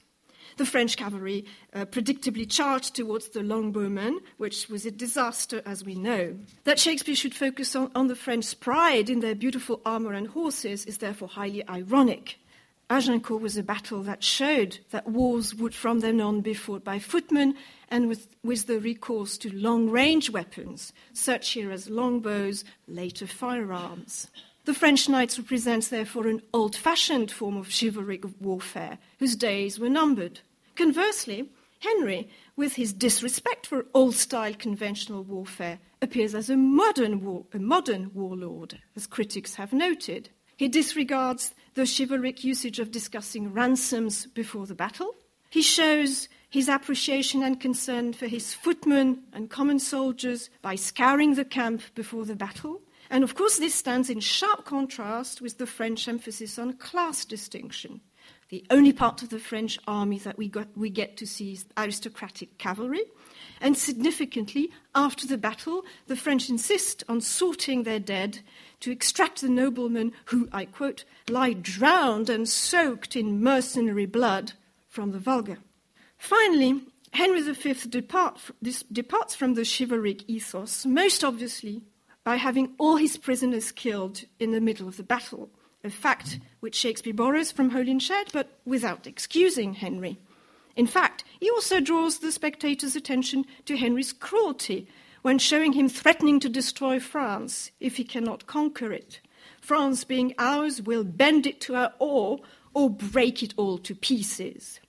The 0.57 0.65
French 0.65 0.97
cavalry 0.97 1.45
uh, 1.73 1.85
predictably 1.85 2.49
charged 2.49 2.95
towards 2.95 3.29
the 3.29 3.39
longbowmen, 3.39 4.17
which 4.37 4.67
was 4.69 4.85
a 4.85 4.91
disaster, 4.91 5.61
as 5.65 5.85
we 5.85 5.95
know. 5.95 6.35
That 6.65 6.79
Shakespeare 6.79 7.15
should 7.15 7.35
focus 7.35 7.75
on, 7.75 7.91
on 7.95 8.07
the 8.07 8.15
French 8.15 8.59
pride 8.59 9.09
in 9.09 9.21
their 9.21 9.35
beautiful 9.35 9.81
armor 9.85 10.13
and 10.13 10.27
horses 10.27 10.85
is 10.85 10.97
therefore 10.97 11.29
highly 11.29 11.67
ironic. 11.69 12.37
Agincourt 12.89 13.41
was 13.41 13.55
a 13.55 13.63
battle 13.63 14.03
that 14.03 14.21
showed 14.21 14.79
that 14.89 15.07
wars 15.07 15.55
would 15.55 15.73
from 15.73 16.01
then 16.01 16.19
on 16.19 16.41
be 16.41 16.53
fought 16.53 16.83
by 16.83 16.99
footmen 16.99 17.55
and 17.87 18.09
with, 18.09 18.27
with 18.43 18.67
the 18.67 18.79
recourse 18.79 19.37
to 19.37 19.55
long 19.55 19.89
range 19.89 20.29
weapons, 20.29 20.91
such 21.13 21.51
here 21.51 21.71
as 21.71 21.89
longbows, 21.89 22.65
later 22.89 23.27
firearms. 23.27 24.27
The 24.65 24.73
French 24.75 25.09
knights 25.09 25.39
represent, 25.39 25.89
therefore 25.89 26.27
an 26.27 26.43
old 26.53 26.75
fashioned 26.75 27.31
form 27.31 27.57
of 27.57 27.71
chivalric 27.71 28.23
warfare 28.39 28.99
whose 29.17 29.35
days 29.35 29.79
were 29.79 29.89
numbered. 29.89 30.41
Conversely, 30.75 31.49
Henry, 31.79 32.29
with 32.55 32.75
his 32.75 32.93
disrespect 32.93 33.65
for 33.65 33.87
old 33.95 34.13
style 34.13 34.53
conventional 34.53 35.23
warfare, 35.23 35.79
appears 35.99 36.35
as 36.35 36.49
a 36.49 36.55
modern, 36.55 37.23
war, 37.23 37.45
a 37.53 37.59
modern 37.59 38.11
warlord, 38.13 38.79
as 38.95 39.07
critics 39.07 39.55
have 39.55 39.73
noted. 39.73 40.29
He 40.57 40.67
disregards 40.67 41.55
the 41.73 41.87
chivalric 41.87 42.43
usage 42.43 42.77
of 42.77 42.91
discussing 42.91 43.51
ransoms 43.51 44.27
before 44.27 44.67
the 44.67 44.75
battle. 44.75 45.15
He 45.49 45.63
shows 45.63 46.29
his 46.51 46.69
appreciation 46.69 47.41
and 47.41 47.59
concern 47.59 48.13
for 48.13 48.27
his 48.27 48.53
footmen 48.53 49.23
and 49.33 49.49
common 49.49 49.79
soldiers 49.79 50.51
by 50.61 50.75
scouring 50.75 51.33
the 51.33 51.45
camp 51.45 51.81
before 51.95 52.25
the 52.25 52.35
battle. 52.35 52.81
And 53.11 53.25
of 53.25 53.35
course, 53.35 53.59
this 53.59 53.75
stands 53.75 54.09
in 54.09 54.21
sharp 54.21 54.63
contrast 54.63 55.41
with 55.41 55.57
the 55.57 55.67
French 55.67 56.07
emphasis 56.07 56.57
on 56.57 56.73
class 56.73 57.25
distinction. 57.25 57.99
The 58.47 58.65
only 58.69 58.93
part 58.93 59.21
of 59.21 59.29
the 59.29 59.39
French 59.39 59.77
army 59.85 60.17
that 60.19 60.37
we, 60.37 60.47
got, 60.47 60.69
we 60.77 60.89
get 60.89 61.17
to 61.17 61.27
see 61.27 61.51
is 61.51 61.65
aristocratic 61.75 62.57
cavalry. 62.57 63.03
And 63.59 63.77
significantly, 63.77 64.71
after 64.95 65.27
the 65.27 65.37
battle, 65.37 65.83
the 66.07 66.15
French 66.15 66.49
insist 66.49 67.03
on 67.09 67.19
sorting 67.19 67.83
their 67.83 67.99
dead 67.99 68.39
to 68.79 68.91
extract 68.91 69.41
the 69.41 69.49
noblemen 69.49 70.13
who, 70.25 70.47
I 70.53 70.63
quote, 70.63 71.03
lie 71.29 71.53
drowned 71.53 72.29
and 72.29 72.47
soaked 72.47 73.17
in 73.17 73.43
mercenary 73.43 74.05
blood 74.05 74.53
from 74.87 75.11
the 75.11 75.19
vulgar. 75.19 75.57
Finally, 76.17 76.81
Henry 77.11 77.41
V 77.41 77.73
depart, 77.89 78.39
departs 78.89 79.35
from 79.35 79.55
the 79.55 79.65
chivalric 79.65 80.23
ethos 80.29 80.85
most 80.85 81.25
obviously 81.25 81.81
by 82.23 82.35
having 82.35 82.73
all 82.77 82.97
his 82.97 83.17
prisoners 83.17 83.71
killed 83.71 84.23
in 84.39 84.51
the 84.51 84.61
middle 84.61 84.87
of 84.87 84.97
the 84.97 85.03
battle, 85.03 85.49
a 85.83 85.89
fact 85.89 86.39
which 86.59 86.75
Shakespeare 86.75 87.13
borrows 87.13 87.51
from 87.51 87.71
Holinshed, 87.71 88.31
but 88.31 88.59
without 88.65 89.07
excusing 89.07 89.73
Henry. 89.73 90.19
In 90.75 90.87
fact, 90.87 91.23
he 91.39 91.49
also 91.49 91.79
draws 91.79 92.19
the 92.19 92.31
spectator's 92.31 92.95
attention 92.95 93.45
to 93.65 93.77
Henry's 93.77 94.13
cruelty 94.13 94.87
when 95.21 95.37
showing 95.37 95.73
him 95.73 95.89
threatening 95.89 96.39
to 96.39 96.49
destroy 96.49 96.99
France 96.99 97.71
if 97.79 97.97
he 97.97 98.03
cannot 98.03 98.47
conquer 98.47 98.91
it. 98.91 99.19
France 99.59 100.03
being 100.03 100.33
ours, 100.37 100.81
will 100.81 101.03
bend 101.03 101.45
it 101.45 101.61
to 101.61 101.75
our 101.75 101.93
oar 101.99 102.39
or 102.73 102.89
break 102.89 103.43
it 103.43 103.53
all 103.57 103.77
to 103.79 103.93
pieces. 103.93 104.79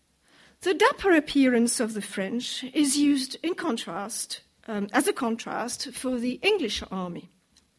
The 0.60 0.74
dapper 0.74 1.12
appearance 1.12 1.80
of 1.80 1.94
the 1.94 2.02
French 2.02 2.64
is 2.72 2.96
used 2.96 3.36
in 3.42 3.54
contrast 3.54 4.42
um, 4.66 4.88
as 4.92 5.06
a 5.08 5.12
contrast 5.12 5.92
for 5.92 6.18
the 6.18 6.38
English 6.42 6.82
army, 6.90 7.28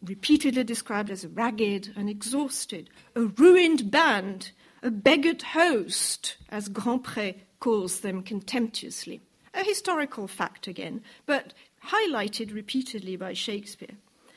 repeatedly 0.03 0.63
described 0.63 1.09
as 1.09 1.23
a 1.23 1.29
ragged 1.29 1.93
and 1.95 2.09
exhausted, 2.09 2.89
a 3.15 3.21
ruined 3.21 3.89
band, 3.89 4.51
a 4.81 4.91
beggared 4.91 5.41
host, 5.41 6.35
as 6.49 6.69
Grandpré 6.69 7.35
calls 7.59 8.01
them 8.01 8.21
contemptuously. 8.21 9.21
A 9.53 9.63
historical 9.63 10.27
fact 10.27 10.67
again, 10.67 11.01
but 11.25 11.53
highlighted 11.87 12.53
repeatedly 12.53 13.15
by 13.15 13.33
Shakespeare. 13.33 13.95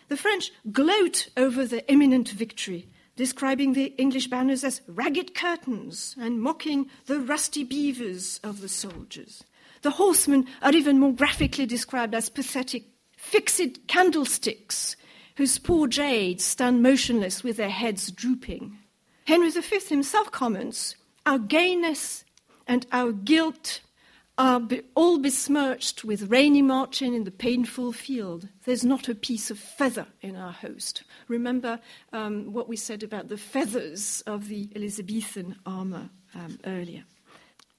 The 0.08 0.16
French 0.16 0.52
gloat 0.70 1.28
over 1.36 1.66
the 1.66 1.88
imminent 1.90 2.28
victory, 2.28 2.86
describing 3.16 3.72
the 3.72 3.94
English 3.98 4.28
banners 4.28 4.62
as 4.62 4.82
ragged 4.86 5.34
curtains 5.34 6.14
and 6.20 6.40
mocking 6.40 6.88
the 7.06 7.18
rusty 7.18 7.64
beavers 7.64 8.38
of 8.44 8.60
the 8.60 8.68
soldiers. 8.68 9.42
The 9.86 9.92
horsemen 9.92 10.48
are 10.62 10.72
even 10.72 10.98
more 10.98 11.12
graphically 11.12 11.64
described 11.64 12.12
as 12.12 12.28
pathetic, 12.28 12.86
fixed 13.16 13.86
candlesticks 13.86 14.96
whose 15.36 15.60
poor 15.60 15.86
jades 15.86 16.44
stand 16.44 16.82
motionless 16.82 17.44
with 17.44 17.56
their 17.56 17.70
heads 17.70 18.10
drooping. 18.10 18.78
Henry 19.26 19.48
V 19.48 19.78
himself 19.88 20.32
comments 20.32 20.96
Our 21.24 21.38
gayness 21.38 22.24
and 22.66 22.84
our 22.90 23.12
gilt 23.12 23.80
are 24.36 24.58
be- 24.58 24.82
all 24.96 25.18
besmirched 25.18 26.02
with 26.02 26.32
rainy 26.32 26.62
marching 26.62 27.14
in 27.14 27.22
the 27.22 27.30
painful 27.30 27.92
field. 27.92 28.48
There's 28.64 28.84
not 28.84 29.08
a 29.08 29.14
piece 29.14 29.52
of 29.52 29.58
feather 29.60 30.08
in 30.20 30.34
our 30.34 30.50
host. 30.50 31.04
Remember 31.28 31.78
um, 32.12 32.52
what 32.52 32.68
we 32.68 32.76
said 32.76 33.04
about 33.04 33.28
the 33.28 33.38
feathers 33.38 34.20
of 34.26 34.48
the 34.48 34.68
Elizabethan 34.74 35.54
armour 35.64 36.10
um, 36.34 36.58
earlier. 36.66 37.04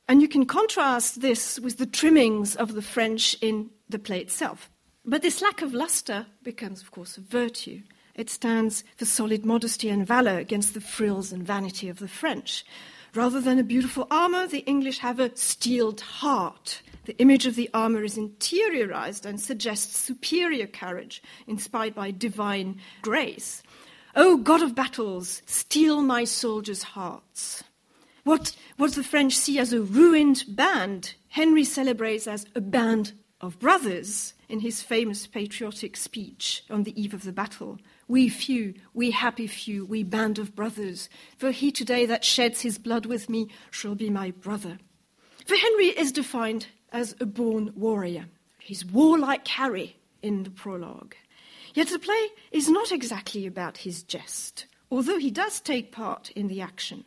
And 0.07 0.21
you 0.21 0.27
can 0.27 0.45
contrast 0.45 1.21
this 1.21 1.59
with 1.59 1.77
the 1.77 1.85
trimmings 1.85 2.55
of 2.55 2.73
the 2.73 2.81
French 2.81 3.35
in 3.41 3.69
the 3.89 3.99
play 3.99 4.19
itself. 4.19 4.69
But 5.03 5.21
this 5.21 5.41
lack 5.41 5.61
of 5.61 5.73
luster 5.73 6.27
becomes, 6.43 6.81
of 6.81 6.91
course, 6.91 7.17
a 7.17 7.21
virtue. 7.21 7.81
It 8.15 8.29
stands 8.29 8.83
for 8.95 9.05
solid 9.05 9.45
modesty 9.45 9.89
and 9.89 10.07
valor 10.07 10.37
against 10.37 10.73
the 10.73 10.81
frills 10.81 11.31
and 11.31 11.43
vanity 11.43 11.87
of 11.89 11.99
the 11.99 12.07
French. 12.07 12.65
Rather 13.13 13.41
than 13.41 13.59
a 13.59 13.63
beautiful 13.63 14.07
armor, 14.09 14.47
the 14.47 14.65
English 14.65 14.99
have 14.99 15.19
a 15.19 15.35
steeled 15.35 16.01
heart. 16.01 16.81
The 17.05 17.17
image 17.19 17.45
of 17.45 17.55
the 17.55 17.69
armor 17.73 18.03
is 18.03 18.17
interiorized 18.17 19.25
and 19.25 19.39
suggests 19.39 19.97
superior 19.97 20.67
courage, 20.67 21.23
inspired 21.47 21.95
by 21.95 22.11
divine 22.11 22.81
grace. 23.01 23.63
O 24.15 24.33
oh, 24.33 24.37
God 24.37 24.61
of 24.61 24.75
battles, 24.75 25.41
steel 25.45 26.01
my 26.01 26.23
soldiers' 26.23 26.83
hearts. 26.83 27.63
What, 28.27 28.57
what 28.75 28.91
the 28.91 29.05
French 29.05 29.37
see 29.37 29.57
as 29.57 29.71
a 29.71 29.81
ruined 29.81 30.43
band, 30.49 31.15
Henry 31.29 31.63
celebrates 31.63 32.27
as 32.27 32.45
a 32.55 32.59
band 32.59 33.13
of 33.39 33.57
brothers 33.57 34.33
in 34.49 34.59
his 34.59 34.81
famous 34.81 35.25
patriotic 35.25 35.95
speech 35.95 36.65
on 36.69 36.83
the 36.83 37.01
eve 37.01 37.13
of 37.13 37.23
the 37.23 37.31
battle. 37.31 37.79
We 38.05 38.27
few, 38.27 38.73
we 38.93 39.11
happy 39.11 39.47
few, 39.47 39.85
we 39.85 40.03
band 40.03 40.39
of 40.39 40.57
brothers, 40.57 41.07
for 41.37 41.51
he 41.51 41.71
today 41.71 42.05
that 42.07 42.25
sheds 42.25 42.59
his 42.59 42.77
blood 42.77 43.05
with 43.05 43.29
me 43.29 43.47
shall 43.71 43.95
be 43.95 44.09
my 44.09 44.31
brother. 44.31 44.77
For 45.45 45.55
Henry 45.55 45.87
is 45.87 46.11
defined 46.11 46.67
as 46.91 47.15
a 47.21 47.25
born 47.25 47.71
warrior. 47.77 48.25
He's 48.59 48.83
warlike 48.83 49.47
Harry 49.47 49.95
in 50.21 50.43
the 50.43 50.49
prologue. 50.49 51.15
Yet 51.73 51.87
the 51.87 51.97
play 51.97 52.27
is 52.51 52.67
not 52.67 52.91
exactly 52.91 53.47
about 53.47 53.77
his 53.77 54.03
gest, 54.03 54.65
although 54.91 55.17
he 55.17 55.31
does 55.31 55.61
take 55.61 55.93
part 55.93 56.29
in 56.31 56.49
the 56.49 56.59
action. 56.59 57.05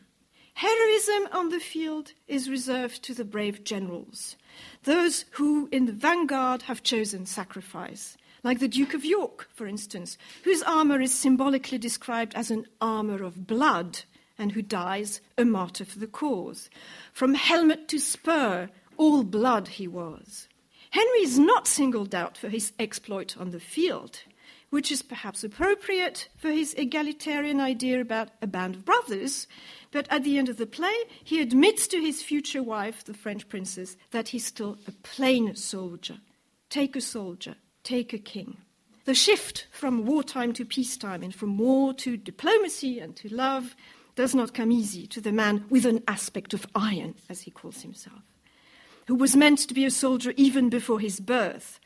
Heroism 0.53 1.27
on 1.31 1.49
the 1.49 1.59
field 1.59 2.13
is 2.27 2.49
reserved 2.49 3.03
to 3.03 3.13
the 3.13 3.25
brave 3.25 3.63
generals, 3.63 4.35
those 4.83 5.25
who 5.31 5.69
in 5.71 5.85
the 5.85 5.93
vanguard 5.93 6.63
have 6.63 6.83
chosen 6.83 7.25
sacrifice, 7.25 8.17
like 8.43 8.59
the 8.59 8.67
Duke 8.67 8.93
of 8.93 9.05
York, 9.05 9.47
for 9.53 9.65
instance, 9.65 10.17
whose 10.43 10.61
armour 10.63 10.99
is 10.99 11.13
symbolically 11.13 11.77
described 11.77 12.33
as 12.35 12.51
an 12.51 12.65
armour 12.79 13.23
of 13.23 13.47
blood 13.47 14.01
and 14.37 14.51
who 14.51 14.61
dies 14.61 15.21
a 15.37 15.45
martyr 15.45 15.85
for 15.85 15.99
the 15.99 16.07
cause. 16.07 16.69
From 17.13 17.35
helmet 17.35 17.87
to 17.89 17.99
spur, 17.99 18.69
all 18.97 19.23
blood 19.23 19.67
he 19.67 19.87
was. 19.87 20.47
Henry 20.91 21.19
is 21.19 21.39
not 21.39 21.67
singled 21.67 22.13
out 22.13 22.37
for 22.37 22.49
his 22.49 22.73
exploit 22.79 23.37
on 23.37 23.51
the 23.51 23.59
field 23.59 24.19
which 24.71 24.91
is 24.91 25.01
perhaps 25.01 25.43
appropriate 25.43 26.29
for 26.37 26.49
his 26.49 26.73
egalitarian 26.75 27.59
idea 27.59 27.99
about 27.99 28.29
a 28.41 28.47
band 28.47 28.73
of 28.73 28.85
brothers. 28.85 29.45
But 29.91 30.07
at 30.09 30.23
the 30.23 30.37
end 30.37 30.49
of 30.49 30.57
the 30.57 30.65
play, 30.65 30.93
he 31.23 31.41
admits 31.41 31.87
to 31.87 31.99
his 31.99 32.23
future 32.23 32.63
wife, 32.63 33.03
the 33.03 33.13
French 33.13 33.47
princess, 33.49 33.97
that 34.11 34.29
he's 34.29 34.45
still 34.45 34.77
a 34.87 34.91
plain 35.03 35.55
soldier. 35.55 36.17
Take 36.69 36.95
a 36.95 37.01
soldier, 37.01 37.55
take 37.83 38.13
a 38.13 38.17
king. 38.17 38.57
The 39.05 39.13
shift 39.13 39.67
from 39.71 40.05
wartime 40.05 40.53
to 40.53 40.65
peacetime 40.65 41.23
and 41.23 41.35
from 41.35 41.57
war 41.57 41.93
to 41.95 42.15
diplomacy 42.15 42.99
and 42.99 43.15
to 43.17 43.33
love 43.33 43.75
does 44.15 44.33
not 44.33 44.53
come 44.53 44.71
easy 44.71 45.07
to 45.07 45.21
the 45.21 45.31
man 45.31 45.65
with 45.69 45.85
an 45.85 46.03
aspect 46.07 46.53
of 46.53 46.65
iron, 46.75 47.15
as 47.29 47.41
he 47.41 47.51
calls 47.51 47.81
himself, 47.81 48.21
who 49.07 49.15
was 49.15 49.35
meant 49.35 49.59
to 49.59 49.73
be 49.73 49.85
a 49.85 49.91
soldier 49.91 50.33
even 50.37 50.69
before 50.69 50.99
his 50.99 51.19
birth, 51.19 51.79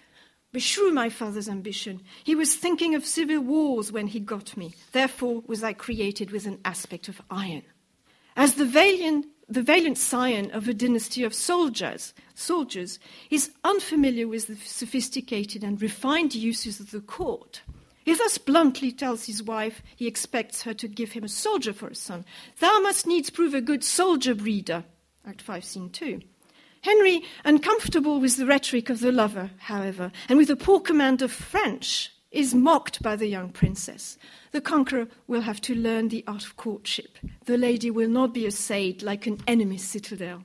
Beshrew 0.56 0.94
my 0.94 1.10
father's 1.10 1.50
ambition. 1.50 2.02
He 2.24 2.34
was 2.34 2.56
thinking 2.56 2.96
of 2.96 3.06
civil 3.06 3.42
wars 3.42 3.92
when 3.92 4.08
he 4.08 4.22
got 4.22 4.56
me. 4.56 4.74
Therefore 4.94 5.44
was 5.48 5.66
I 5.66 5.74
created 5.74 6.32
with 6.32 6.46
an 6.46 6.62
aspect 6.64 7.10
of 7.10 7.22
iron. 7.30 7.64
As 8.36 8.56
the 8.56 8.66
valiant, 8.66 9.28
the 9.48 9.62
valiant 9.62 9.98
scion 9.98 10.52
of 10.52 10.68
a 10.68 10.74
dynasty 10.74 11.24
of 11.24 11.34
soldiers, 11.34 12.14
soldiers 12.34 13.00
is 13.30 13.52
unfamiliar 13.64 14.28
with 14.28 14.48
the 14.48 14.56
sophisticated 14.58 15.64
and 15.64 15.82
refined 15.82 16.36
uses 16.36 16.80
of 16.80 16.92
the 16.92 17.00
court. 17.00 17.62
He 18.04 18.14
thus 18.14 18.38
bluntly 18.38 18.92
tells 18.92 19.26
his 19.26 19.42
wife 19.42 19.82
he 19.96 20.06
expects 20.06 20.62
her 20.64 20.74
to 20.76 20.88
give 20.88 21.14
him 21.14 21.24
a 21.24 21.30
soldier 21.30 21.74
for 21.74 21.88
a 21.88 21.96
son. 21.96 22.26
Thou 22.60 22.80
must 22.80 23.08
needs 23.08 23.30
prove 23.30 23.54
a 23.54 23.62
good 23.62 23.84
soldier 23.84 24.36
breeder. 24.36 24.84
Act 25.26 25.42
5, 25.42 25.64
Scene 25.64 25.90
2. 25.90 26.22
Henry, 26.82 27.24
uncomfortable 27.44 28.20
with 28.20 28.38
the 28.38 28.46
rhetoric 28.46 28.92
of 28.92 29.00
the 29.00 29.12
lover, 29.12 29.50
however, 29.58 30.12
and 30.30 30.38
with 30.38 30.50
the 30.50 30.56
poor 30.56 30.80
command 30.80 31.24
of 31.24 31.32
French, 31.32 32.12
is 32.36 32.54
mocked 32.54 33.02
by 33.02 33.16
the 33.16 33.28
young 33.28 33.50
princess. 33.50 34.18
The 34.52 34.62
conqueror 34.62 35.08
will 35.28 35.42
have 35.42 35.62
to 35.62 35.76
learn 35.76 36.10
the 36.10 36.24
art 36.28 36.46
of 36.46 36.58
courtship. 36.58 37.18
The 37.46 37.58
lady 37.58 37.90
will 37.90 38.10
not 38.10 38.34
be 38.34 38.46
assayed 38.46 39.02
like 39.02 39.26
an 39.26 39.40
enemy's 39.48 39.84
citadel. 39.84 40.44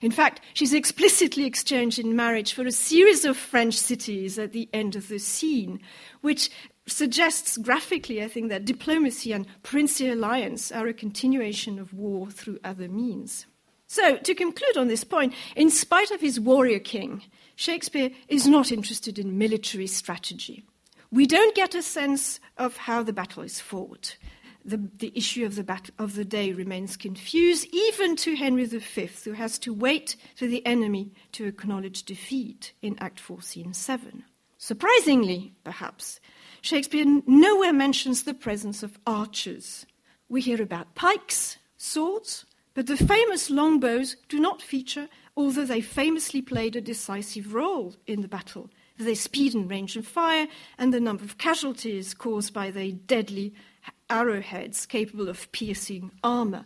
In 0.00 0.10
fact, 0.10 0.40
she's 0.54 0.72
explicitly 0.72 1.44
exchanged 1.44 1.98
in 1.98 2.16
marriage 2.16 2.54
for 2.54 2.66
a 2.66 2.72
series 2.72 3.26
of 3.26 3.36
French 3.36 3.74
cities 3.74 4.38
at 4.38 4.52
the 4.52 4.68
end 4.72 4.96
of 4.96 5.08
the 5.08 5.18
scene, 5.18 5.80
which 6.22 6.50
suggests 6.86 7.58
graphically, 7.58 8.22
I 8.22 8.28
think, 8.28 8.48
that 8.48 8.64
diplomacy 8.64 9.32
and 9.32 9.46
princely 9.62 10.08
alliance 10.08 10.72
are 10.72 10.86
a 10.86 10.94
continuation 10.94 11.78
of 11.78 11.92
war 11.92 12.30
through 12.30 12.60
other 12.64 12.88
means. 12.88 13.46
So, 13.88 14.16
to 14.16 14.34
conclude 14.34 14.76
on 14.76 14.88
this 14.88 15.04
point, 15.04 15.34
in 15.54 15.68
spite 15.68 16.10
of 16.12 16.20
his 16.20 16.40
warrior 16.40 16.78
king, 16.78 17.22
Shakespeare 17.56 18.10
is 18.28 18.46
not 18.46 18.72
interested 18.72 19.18
in 19.18 19.36
military 19.36 19.86
strategy. 19.86 20.64
We 21.12 21.26
don't 21.26 21.56
get 21.56 21.74
a 21.74 21.82
sense 21.82 22.38
of 22.56 22.76
how 22.76 23.02
the 23.02 23.12
battle 23.12 23.42
is 23.42 23.60
fought. 23.60 24.16
The, 24.64 24.76
the 24.98 25.12
issue 25.14 25.44
of 25.44 25.56
the, 25.56 25.64
bat- 25.64 25.90
of 25.98 26.14
the 26.14 26.24
day 26.24 26.52
remains 26.52 26.96
confused, 26.96 27.66
even 27.72 28.14
to 28.16 28.36
Henry 28.36 28.66
V, 28.66 29.10
who 29.24 29.32
has 29.32 29.58
to 29.60 29.74
wait 29.74 30.16
for 30.36 30.46
the 30.46 30.64
enemy 30.64 31.12
to 31.32 31.46
acknowledge 31.46 32.04
defeat 32.04 32.74
in 32.80 32.96
Act 33.00 33.18
4, 33.18 33.42
Scene 33.42 33.72
7. 33.72 34.22
Surprisingly, 34.58 35.54
perhaps, 35.64 36.20
Shakespeare 36.60 37.06
nowhere 37.26 37.72
mentions 37.72 38.22
the 38.22 38.34
presence 38.34 38.82
of 38.82 38.98
archers. 39.06 39.86
We 40.28 40.42
hear 40.42 40.62
about 40.62 40.94
pikes, 40.94 41.56
swords, 41.76 42.44
but 42.74 42.86
the 42.86 42.96
famous 42.96 43.50
longbows 43.50 44.16
do 44.28 44.38
not 44.38 44.62
feature, 44.62 45.08
although 45.36 45.64
they 45.64 45.80
famously 45.80 46.42
played 46.42 46.76
a 46.76 46.80
decisive 46.80 47.54
role 47.54 47.96
in 48.06 48.20
the 48.20 48.28
battle, 48.28 48.70
their 49.04 49.14
speed 49.14 49.54
and 49.54 49.70
range 49.70 49.96
of 49.96 50.06
fire 50.06 50.46
and 50.78 50.92
the 50.92 51.00
number 51.00 51.24
of 51.24 51.38
casualties 51.38 52.14
caused 52.14 52.52
by 52.52 52.70
their 52.70 52.92
deadly 52.92 53.54
arrowheads 54.08 54.86
capable 54.86 55.28
of 55.28 55.50
piercing 55.52 56.10
armor. 56.22 56.64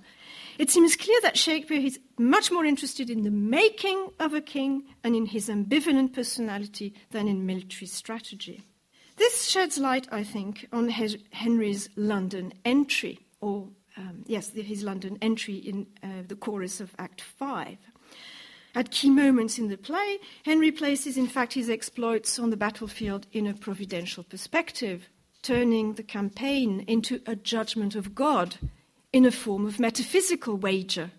It 0.59 0.71
seems 0.71 0.97
clear 0.97 1.21
that 1.23 1.37
Shakespeare 1.37 1.81
is 1.81 1.99
much 2.19 2.50
more 2.50 2.64
interested 2.64 3.11
in 3.11 3.23
the 3.23 3.31
making 3.31 4.09
of 4.19 4.35
a 4.35 4.41
king 4.41 4.85
and 5.03 5.14
in 5.14 5.26
his 5.26 5.49
ambivalent 5.49 6.12
personality 6.12 6.95
than 7.11 7.29
in 7.29 7.47
military 7.47 7.87
strategy. 7.87 8.62
This 9.17 9.49
sheds 9.49 9.79
light, 9.79 10.09
I 10.11 10.25
think, 10.25 10.67
on 10.73 10.88
Henry's 10.88 11.88
London 11.97 12.53
entry, 12.64 13.21
or 13.41 13.69
um, 13.97 14.25
yes, 14.26 14.50
his 14.50 14.83
London 14.83 15.19
entry 15.23 15.55
in 15.55 15.87
uh, 16.03 16.23
the 16.26 16.35
chorus 16.35 16.81
of 16.81 16.95
Act 16.99 17.21
5. 17.21 17.76
At 18.76 18.90
key 18.90 19.11
moments 19.11 19.59
in 19.59 19.69
the 19.69 19.76
play, 19.76 20.19
Henry 20.45 20.73
places, 20.73 21.16
in 21.16 21.28
fact, 21.28 21.52
his 21.52 21.71
exploits 21.71 22.40
on 22.40 22.50
the 22.50 22.57
battlefield 22.57 23.28
in 23.33 23.47
a 23.47 23.54
providential 23.54 24.25
perspective, 24.25 25.09
turning 25.43 25.95
the 25.95 26.02
campaign 26.02 26.85
into 26.88 27.21
a 27.25 27.37
judgment 27.37 27.95
of 27.95 28.16
God 28.16 28.57
in 29.12 29.25
a 29.25 29.31
form 29.31 29.64
of 29.64 29.78
metaphysical 29.78 30.57
wager. 30.57 31.12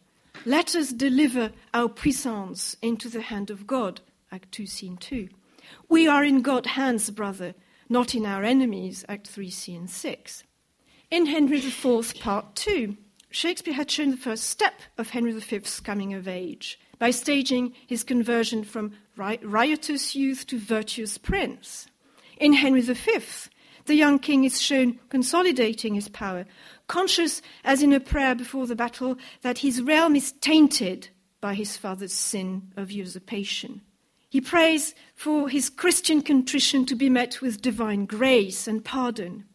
Let 0.46 0.76
us 0.76 0.92
deliver 0.92 1.54
our 1.74 1.88
puissance 1.88 2.76
into 2.82 3.08
the 3.08 3.22
hand 3.22 3.50
of 3.50 3.66
God, 3.66 4.02
Act 4.34 4.52
2, 4.52 4.66
Scene 4.66 4.98
2. 4.98 5.30
We 5.88 6.08
are 6.10 6.26
in 6.26 6.42
God's 6.42 6.70
hands, 6.70 7.10
brother, 7.10 7.56
not 7.88 8.14
in 8.14 8.26
our 8.26 8.44
enemies, 8.44 9.06
Act 9.08 9.28
3, 9.28 9.50
Scene 9.50 9.88
6. 9.88 10.44
In 11.10 11.28
Henry 11.28 11.60
IV, 11.60 12.20
Part 12.20 12.56
2, 12.56 12.98
Shakespeare 13.30 13.74
had 13.74 13.90
shown 13.90 14.12
the 14.12 14.18
first 14.18 14.46
step 14.46 14.82
of 14.98 15.12
Henry 15.12 15.32
V's 15.32 15.80
coming 15.80 16.14
of 16.14 16.28
age 16.28 16.80
by 17.00 17.12
staging 17.12 17.74
his 17.88 18.04
conversion 18.04 18.64
from 18.64 18.92
riotous 19.16 20.16
youth 20.16 20.48
to 20.48 20.60
virtuous 20.60 21.18
prince. 21.18 21.88
In 22.38 22.54
Henry 22.54 22.82
V, 22.82 23.20
the 23.86 23.96
young 23.96 24.20
king 24.20 24.44
is 24.44 24.62
shown 24.62 25.00
consolidating 25.10 25.94
his 25.94 26.10
power, 26.10 26.46
conscious, 26.88 27.42
as 27.64 27.84
in 27.84 27.94
a 27.94 28.00
prayer 28.00 28.36
before 28.36 28.68
the 28.68 28.76
battle, 28.76 29.18
that 29.42 29.60
his 29.60 29.82
realm 29.82 30.16
is 30.16 30.32
tainted 30.34 31.10
by 31.40 31.54
his 31.54 31.78
father's 31.78 32.14
sin 32.14 32.72
of 32.76 32.92
usurpation. 32.92 33.82
He 34.30 34.42
prays 34.42 34.96
for 35.14 35.48
his 35.48 35.70
Christian 35.70 36.22
contrition 36.22 36.86
to 36.88 36.96
be 36.96 37.10
met 37.10 37.42
with 37.42 37.62
divine 37.62 38.06
grace 38.06 38.68
and 38.68 38.84
pardon. 38.84 39.46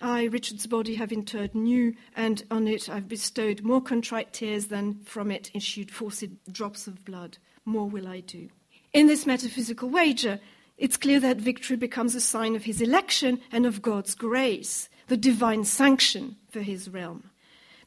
I, 0.00 0.24
Richard's 0.24 0.66
body, 0.66 0.94
have 0.94 1.12
interred 1.12 1.54
new, 1.54 1.94
and 2.16 2.42
on 2.50 2.66
it 2.66 2.88
I've 2.88 3.08
bestowed 3.08 3.62
more 3.62 3.80
contrite 3.80 4.32
tears 4.32 4.66
than 4.68 5.00
from 5.04 5.30
it 5.30 5.50
issued 5.54 5.90
forced 5.90 6.24
drops 6.50 6.86
of 6.86 7.04
blood. 7.04 7.38
More 7.64 7.88
will 7.88 8.08
I 8.08 8.20
do. 8.20 8.48
In 8.92 9.06
this 9.06 9.26
metaphysical 9.26 9.88
wager, 9.88 10.40
it's 10.78 10.96
clear 10.96 11.20
that 11.20 11.36
victory 11.36 11.76
becomes 11.76 12.14
a 12.14 12.20
sign 12.20 12.56
of 12.56 12.64
his 12.64 12.80
election 12.80 13.40
and 13.52 13.66
of 13.66 13.82
God's 13.82 14.14
grace, 14.14 14.88
the 15.08 15.16
divine 15.16 15.64
sanction 15.64 16.36
for 16.50 16.60
his 16.60 16.88
realm. 16.88 17.30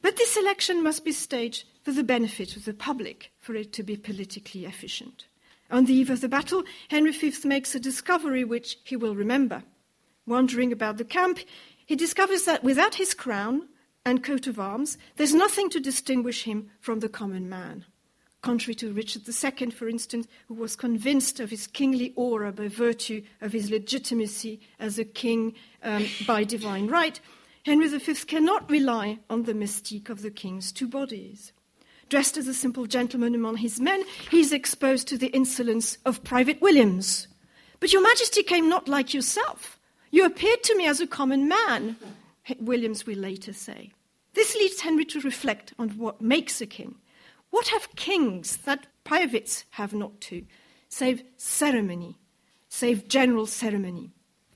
But 0.00 0.16
this 0.16 0.36
election 0.36 0.82
must 0.82 1.04
be 1.04 1.12
staged 1.12 1.64
for 1.82 1.90
the 1.90 2.04
benefit 2.04 2.56
of 2.56 2.64
the 2.64 2.74
public, 2.74 3.32
for 3.40 3.54
it 3.54 3.72
to 3.72 3.82
be 3.82 3.96
politically 3.96 4.64
efficient. 4.64 5.26
On 5.70 5.86
the 5.86 5.94
eve 5.94 6.10
of 6.10 6.20
the 6.20 6.28
battle, 6.28 6.62
Henry 6.88 7.10
V 7.10 7.32
makes 7.44 7.74
a 7.74 7.80
discovery 7.80 8.44
which 8.44 8.78
he 8.84 8.96
will 8.96 9.16
remember. 9.16 9.64
Wandering 10.26 10.72
about 10.72 10.96
the 10.98 11.04
camp, 11.04 11.38
he 11.86 11.96
discovers 11.96 12.44
that 12.44 12.64
without 12.64 12.94
his 12.94 13.14
crown 13.14 13.68
and 14.04 14.22
coat 14.22 14.46
of 14.46 14.58
arms, 14.58 14.98
there's 15.16 15.34
nothing 15.34 15.70
to 15.70 15.80
distinguish 15.80 16.44
him 16.44 16.70
from 16.80 17.00
the 17.00 17.08
common 17.08 17.48
man. 17.48 17.84
Contrary 18.42 18.74
to 18.74 18.92
Richard 18.92 19.22
II, 19.26 19.70
for 19.70 19.88
instance, 19.88 20.26
who 20.48 20.54
was 20.54 20.76
convinced 20.76 21.40
of 21.40 21.48
his 21.48 21.66
kingly 21.66 22.12
aura 22.14 22.52
by 22.52 22.68
virtue 22.68 23.22
of 23.40 23.52
his 23.52 23.70
legitimacy 23.70 24.60
as 24.78 24.98
a 24.98 25.04
king 25.04 25.54
um, 25.82 26.06
by 26.26 26.44
divine 26.44 26.88
right, 26.88 27.20
Henry 27.64 27.88
V 27.88 28.14
cannot 28.26 28.70
rely 28.70 29.18
on 29.30 29.44
the 29.44 29.54
mystique 29.54 30.10
of 30.10 30.20
the 30.20 30.30
king's 30.30 30.72
two 30.72 30.86
bodies. 30.86 31.52
Dressed 32.10 32.36
as 32.36 32.46
a 32.46 32.52
simple 32.52 32.86
gentleman 32.86 33.34
among 33.34 33.56
his 33.56 33.80
men, 33.80 34.04
he 34.30 34.40
is 34.40 34.52
exposed 34.52 35.08
to 35.08 35.16
the 35.16 35.28
insolence 35.28 35.96
of 36.04 36.22
Private 36.22 36.60
Williams. 36.60 37.28
But 37.80 37.94
your 37.94 38.02
majesty 38.02 38.42
came 38.42 38.68
not 38.68 38.88
like 38.88 39.14
yourself, 39.14 39.73
you 40.14 40.24
appeared 40.24 40.62
to 40.62 40.76
me 40.76 40.86
as 40.86 41.00
a 41.00 41.08
common 41.08 41.48
man, 41.48 41.96
Williams 42.60 43.04
will 43.04 43.18
later 43.18 43.52
say. 43.52 43.90
This 44.34 44.54
leads 44.54 44.80
Henry 44.80 45.04
to 45.06 45.20
reflect 45.20 45.74
on 45.76 45.88
what 45.90 46.20
makes 46.20 46.60
a 46.60 46.66
king. 46.66 46.94
What 47.50 47.66
have 47.66 47.96
kings 47.96 48.58
that 48.58 48.86
privates 49.02 49.64
have 49.70 49.92
not 49.92 50.20
to, 50.22 50.44
save 50.88 51.24
ceremony, 51.36 52.16
save 52.68 53.08
general 53.08 53.46
ceremony, 53.46 54.12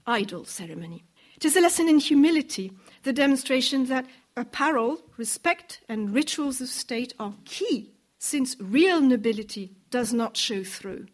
idle 0.06 0.44
ceremony? 0.44 1.02
It 1.34 1.44
is 1.44 1.56
a 1.56 1.60
lesson 1.60 1.88
in 1.88 1.98
humility, 1.98 2.70
the 3.02 3.12
demonstration 3.12 3.86
that 3.86 4.06
apparel, 4.36 5.00
respect, 5.16 5.80
and 5.88 6.14
rituals 6.14 6.60
of 6.60 6.68
state 6.68 7.14
are 7.18 7.34
key, 7.44 7.94
since 8.20 8.54
real 8.60 9.00
nobility 9.00 9.72
does 9.90 10.12
not 10.12 10.36
show 10.36 10.62
through. 10.62 11.06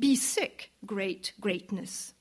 Be 0.00 0.16
sick, 0.16 0.72
great 0.86 1.34
greatness. 1.42 2.14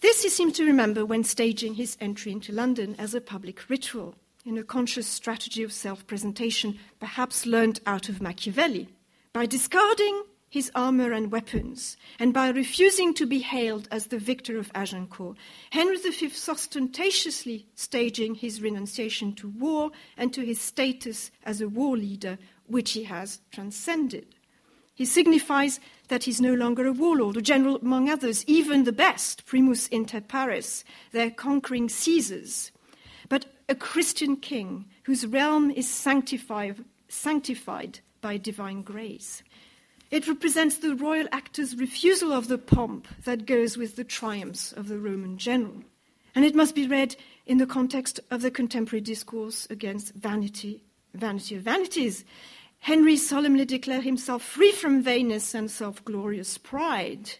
This 0.00 0.22
he 0.22 0.28
seemed 0.28 0.54
to 0.56 0.66
remember 0.66 1.06
when 1.06 1.24
staging 1.24 1.74
his 1.74 1.96
entry 2.00 2.32
into 2.32 2.52
London 2.52 2.94
as 2.98 3.14
a 3.14 3.20
public 3.20 3.68
ritual, 3.70 4.14
in 4.44 4.58
a 4.58 4.62
conscious 4.62 5.06
strategy 5.06 5.62
of 5.62 5.72
self 5.72 6.06
presentation, 6.06 6.78
perhaps 7.00 7.46
learned 7.46 7.80
out 7.86 8.08
of 8.08 8.20
Machiavelli. 8.20 8.88
By 9.32 9.46
discarding 9.46 10.22
his 10.48 10.70
armour 10.74 11.12
and 11.12 11.32
weapons, 11.32 11.96
and 12.18 12.32
by 12.32 12.50
refusing 12.50 13.12
to 13.14 13.26
be 13.26 13.40
hailed 13.40 13.88
as 13.90 14.06
the 14.06 14.18
victor 14.18 14.58
of 14.58 14.70
Agincourt, 14.74 15.36
Henry 15.70 15.96
V 15.96 16.30
ostentatiously 16.48 17.66
staging 17.74 18.34
his 18.36 18.62
renunciation 18.62 19.34
to 19.34 19.48
war 19.48 19.90
and 20.16 20.32
to 20.32 20.42
his 20.42 20.60
status 20.60 21.30
as 21.42 21.60
a 21.60 21.68
war 21.68 21.96
leader, 21.96 22.38
which 22.66 22.92
he 22.92 23.04
has 23.04 23.40
transcended. 23.50 24.35
He 24.96 25.04
signifies 25.04 25.78
that 26.08 26.24
he's 26.24 26.40
no 26.40 26.54
longer 26.54 26.86
a 26.86 26.92
warlord, 26.92 27.36
a 27.36 27.42
general 27.42 27.76
among 27.76 28.08
others, 28.08 28.44
even 28.46 28.84
the 28.84 28.92
best, 28.92 29.44
primus 29.44 29.88
inter 29.88 30.22
pares, 30.22 30.84
their 31.12 31.30
conquering 31.30 31.90
Caesars, 31.90 32.72
but 33.28 33.44
a 33.68 33.74
Christian 33.74 34.36
king 34.36 34.86
whose 35.02 35.26
realm 35.26 35.70
is 35.70 35.86
sanctified, 35.88 36.82
sanctified 37.08 38.00
by 38.22 38.38
divine 38.38 38.80
grace. 38.80 39.42
It 40.10 40.26
represents 40.26 40.78
the 40.78 40.94
royal 40.94 41.26
actor's 41.30 41.76
refusal 41.76 42.32
of 42.32 42.48
the 42.48 42.58
pomp 42.58 43.06
that 43.24 43.44
goes 43.44 43.76
with 43.76 43.96
the 43.96 44.04
triumphs 44.04 44.72
of 44.72 44.88
the 44.88 44.98
Roman 44.98 45.36
general. 45.36 45.82
And 46.34 46.42
it 46.42 46.54
must 46.54 46.74
be 46.74 46.86
read 46.86 47.16
in 47.44 47.58
the 47.58 47.66
context 47.66 48.20
of 48.30 48.40
the 48.40 48.50
contemporary 48.50 49.02
discourse 49.02 49.66
against 49.68 50.14
vanity, 50.14 50.84
vanity 51.12 51.56
of 51.56 51.62
vanities. 51.62 52.24
Henry 52.80 53.16
solemnly 53.16 53.64
declared 53.64 54.04
himself 54.04 54.42
free 54.42 54.70
from 54.70 55.02
vainness 55.02 55.54
and 55.54 55.70
self 55.70 56.04
glorious 56.04 56.56
pride. 56.56 57.30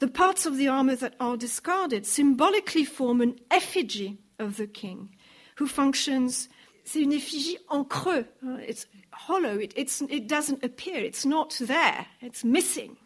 The 0.00 0.08
parts 0.08 0.46
of 0.46 0.56
the 0.56 0.68
armor 0.68 0.96
that 0.96 1.14
are 1.18 1.36
discarded 1.36 2.06
symbolically 2.06 2.84
form 2.84 3.20
an 3.20 3.38
effigy 3.50 4.18
of 4.38 4.56
the 4.56 4.66
king, 4.66 5.10
who 5.56 5.66
functions, 5.66 6.48
c'est 6.84 7.02
une 7.02 7.12
effigie 7.12 7.58
en 7.68 7.84
creux. 7.84 8.26
Uh, 8.46 8.58
it's 8.66 8.86
hollow, 9.12 9.58
it, 9.58 9.72
it 9.76 10.28
doesn't 10.28 10.64
appear, 10.64 10.98
it's 10.98 11.26
not 11.26 11.56
there, 11.60 12.06
it's 12.20 12.44
missing. 12.44 12.96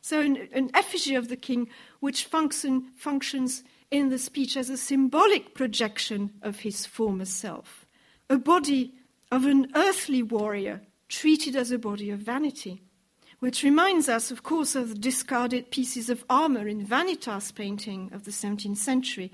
So, 0.00 0.20
an, 0.20 0.48
an 0.52 0.70
effigy 0.74 1.14
of 1.16 1.28
the 1.28 1.36
king 1.36 1.68
which 2.00 2.24
function, 2.24 2.92
functions 2.96 3.64
in 3.90 4.08
the 4.08 4.18
speech 4.18 4.56
as 4.56 4.70
a 4.70 4.76
symbolic 4.76 5.54
projection 5.54 6.32
of 6.42 6.60
his 6.60 6.86
former 6.86 7.24
self, 7.24 7.86
a 8.28 8.38
body 8.38 8.94
of 9.30 9.44
an 9.44 9.68
earthly 9.74 10.22
warrior 10.22 10.82
treated 11.08 11.56
as 11.56 11.70
a 11.70 11.78
body 11.78 12.10
of 12.10 12.20
vanity 12.20 12.82
which 13.38 13.62
reminds 13.62 14.08
us, 14.08 14.30
of 14.30 14.42
course, 14.42 14.74
of 14.74 14.88
the 14.88 14.94
discarded 14.94 15.70
pieces 15.70 16.08
of 16.08 16.24
armor 16.30 16.66
in 16.66 16.86
Vanitas 16.86 17.54
painting 17.54 18.10
of 18.12 18.24
the 18.24 18.30
17th 18.30 18.78
century, 18.78 19.30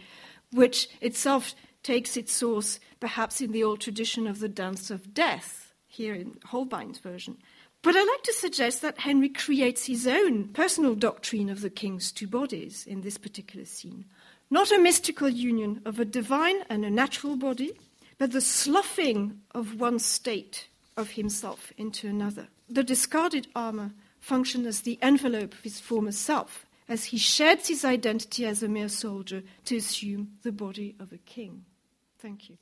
which 0.52 0.88
itself 1.00 1.54
takes 1.82 2.16
its 2.16 2.32
source 2.32 2.80
perhaps 3.00 3.40
in 3.40 3.52
the 3.52 3.62
old 3.62 3.80
tradition 3.80 4.26
of 4.26 4.40
the 4.40 4.48
dance 4.48 4.90
of 4.90 5.14
death, 5.14 5.72
here 5.86 6.14
in 6.14 6.38
Holbein's 6.46 6.98
version. 6.98 7.36
But 7.82 7.96
I 7.96 8.04
like 8.04 8.22
to 8.24 8.32
suggest 8.32 8.82
that 8.82 9.00
Henry 9.00 9.28
creates 9.28 9.86
his 9.86 10.06
own 10.06 10.48
personal 10.48 10.94
doctrine 10.94 11.48
of 11.48 11.60
the 11.60 11.70
king's 11.70 12.12
two 12.12 12.28
bodies 12.28 12.86
in 12.86 13.00
this 13.00 13.18
particular 13.18 13.64
scene. 13.64 14.04
Not 14.50 14.70
a 14.70 14.78
mystical 14.78 15.28
union 15.28 15.80
of 15.84 15.98
a 15.98 16.04
divine 16.04 16.62
and 16.68 16.84
a 16.84 16.90
natural 16.90 17.36
body, 17.36 17.72
but 18.18 18.32
the 18.32 18.40
sloughing 18.40 19.40
of 19.52 19.80
one 19.80 19.98
state 19.98 20.68
of 20.96 21.12
himself 21.12 21.72
into 21.76 22.08
another. 22.08 22.48
The 22.68 22.84
discarded 22.84 23.48
armor 23.54 23.92
functioned 24.20 24.66
as 24.66 24.80
the 24.80 24.98
envelope 25.02 25.54
of 25.54 25.60
his 25.60 25.80
former 25.80 26.12
self, 26.12 26.66
as 26.88 27.06
he 27.06 27.18
sheds 27.18 27.68
his 27.68 27.84
identity 27.84 28.46
as 28.46 28.62
a 28.62 28.68
mere 28.68 28.88
soldier 28.88 29.42
to 29.64 29.76
assume 29.76 30.32
the 30.42 30.52
body 30.52 30.94
of 31.00 31.12
a 31.12 31.18
king. 31.18 31.64
Thank 32.18 32.48
you. 32.48 32.58